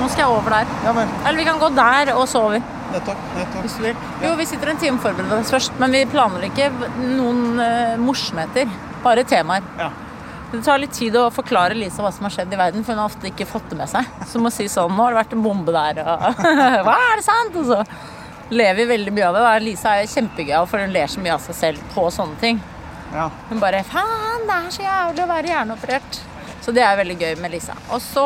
[0.00, 0.76] Nå skal jeg over der.
[0.86, 0.92] Ja.
[0.96, 2.68] Eller vi kan gå der, og så over.
[2.90, 3.24] Nettopp.
[3.36, 3.66] nettopp.
[3.84, 3.98] Vil.
[4.24, 7.98] Jo, vi sitter en time og forbereder oss først, men vi planer ikke noen uh,
[8.02, 8.70] morsomheter.
[9.04, 9.66] Bare temaer.
[9.78, 9.90] Ja.
[10.50, 13.04] Det tar litt tid å forklare Lisa hva som har skjedd i verden, for hun
[13.04, 14.08] har ofte ikke fått det med seg.
[14.26, 16.42] Så må si sånn Nå har det vært en bombe der, og
[16.88, 17.60] Hva er det sant?
[17.60, 17.84] Og så
[18.50, 19.46] lever vi veldig mye av det.
[19.46, 19.54] Da.
[19.62, 22.58] Lisa er kjempegøyal, for hun ler så mye av seg selv på sånne ting.
[23.14, 23.28] Ja.
[23.50, 26.20] Hun bare Faen, det er så jævlig å være hjerneoperert.
[26.60, 27.74] Så det er veldig gøy med Lisa.
[27.90, 28.24] Og så,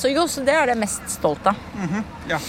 [0.00, 1.58] så jo, så det er det mest stolt av.
[2.28, 2.40] ja.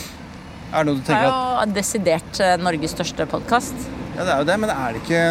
[0.70, 3.88] Er det noe du Det er tenker at jo desidert eh, Norges største podkast.
[4.14, 5.22] Ja, det er jo det, men er det ikke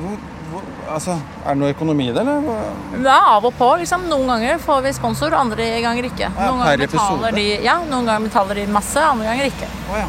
[0.00, 0.16] hvor,
[0.50, 1.14] hvor, Altså,
[1.44, 2.72] er det noe økonomi i det, eller?
[2.96, 3.68] Det er av og på.
[3.78, 4.08] liksom.
[4.10, 6.26] Noen ganger får vi sponsor, andre ganger ikke.
[6.26, 9.70] Ja, Noen per ganger betaler de, ja, noen ganger betaler de masse, andre ganger ikke.
[9.86, 10.08] Oh, ja.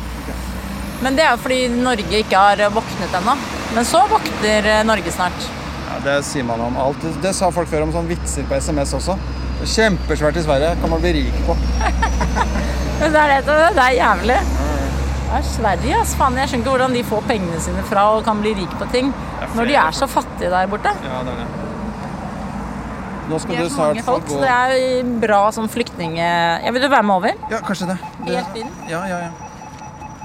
[1.03, 3.37] Men det er jo fordi Norge ikke har våknet ennå.
[3.75, 5.49] Men så våkner eh, Norge snart.
[5.93, 6.01] Ja.
[6.03, 7.01] Det sier man om alt.
[7.01, 9.17] Det, det sa folk før om sånn vitser på SMS også.
[9.63, 10.75] Kjempesvært i Sverige.
[10.81, 11.57] Kan man bli rik på.
[12.99, 14.39] Men det er, det, det er jævlig.
[14.53, 16.15] Det er Sverige, ass.
[16.19, 18.89] Faen, jeg skjønner ikke hvordan de får pengene sine fra og kan bli rike på
[18.93, 19.13] ting.
[19.57, 20.93] Når de er så fattige der borte.
[21.05, 21.63] Ja, det er det.
[23.29, 26.17] Nå skal du snart få gå det er bra som flyktning...
[26.19, 27.39] Ja, vil du være med over?
[27.51, 27.97] Ja, kanskje det.
[28.27, 28.35] det.
[28.35, 28.73] Helt inn?
[28.91, 29.31] Ja, ja, ja.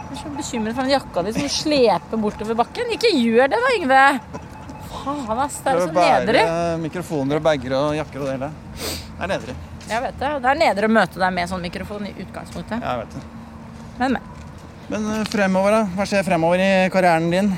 [0.08, 2.90] Jeg er så bekymret for den jakka di som du sleper bortover bakken.
[2.96, 4.02] Ikke gjør det da, Yngve!
[5.04, 5.58] Faen, ass.
[5.64, 6.44] Det er så nedrig.
[6.82, 8.50] mikrofoner og bager og jakker og det hele.
[8.74, 9.56] Det er nedrig.
[9.88, 10.30] Jeg vet det.
[10.44, 12.82] Det er nedre å møte deg med sånn mikrofon i utgangspunktet.
[12.84, 13.22] Jeg vet det.
[13.98, 14.22] Men, men.
[14.88, 15.82] Men eh, fremover, da?
[15.96, 17.50] Hva skjer fremover i karrieren din?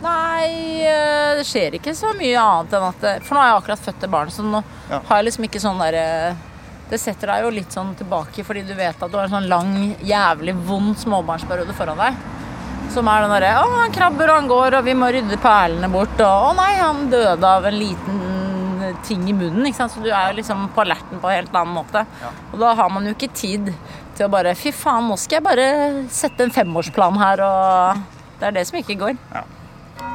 [0.00, 0.46] Nei,
[0.88, 4.06] eh, det skjer ikke så mye annet enn at For nå har jeg akkurat født
[4.06, 5.00] et barn, så nå Ja.
[5.06, 6.36] har jeg liksom ikke sånn derre
[6.90, 9.46] Det setter deg jo litt sånn tilbake fordi du vet at du har en sånn
[9.48, 12.16] lang, jævlig vond småbarnsperiode foran deg.
[12.90, 15.90] Som er den derre Å, han krabber og han går, og vi må rydde perlene
[15.92, 18.26] bort, og å nei, han døde av en liten
[19.06, 19.66] ting i munnen.
[19.68, 19.94] Ikke sant?
[19.94, 22.02] Så du er jo liksom på alerten på en helt annen måte.
[22.50, 23.70] Og da har man jo ikke tid
[24.16, 25.68] til å bare Fy faen, nå skal jeg bare
[26.12, 28.02] sette en femårsplan her, og
[28.40, 29.14] Det er det som ikke går.
[29.34, 29.44] Ja.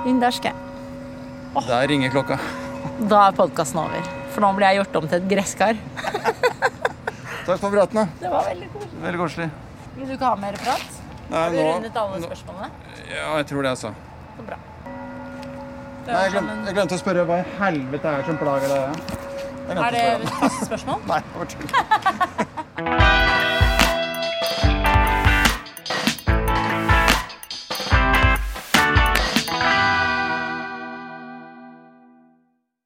[0.09, 1.65] Inn der skal jeg.
[1.69, 2.39] Der ringer klokka.
[3.07, 4.11] Da er podkasten over.
[4.33, 5.79] For nå blir jeg gjort om til et gresskar.
[7.45, 8.09] Takk for praten.
[8.21, 9.01] Det var veldig koselig.
[9.05, 9.49] Veldig koselig.
[9.95, 11.04] Vil du ikke ha mer prat?
[11.29, 12.69] Nei, Har nå- rundet alle spørsmålene?
[13.09, 13.93] Ja, jeg tror det, altså.
[14.37, 14.55] Så bra.
[16.05, 18.79] Nei, jeg, glemte, jeg glemte å spørre hva i helvete er som plager deg.
[19.73, 20.29] Er det et
[20.67, 20.99] spørsmål?
[21.09, 21.69] Nei, det var tull.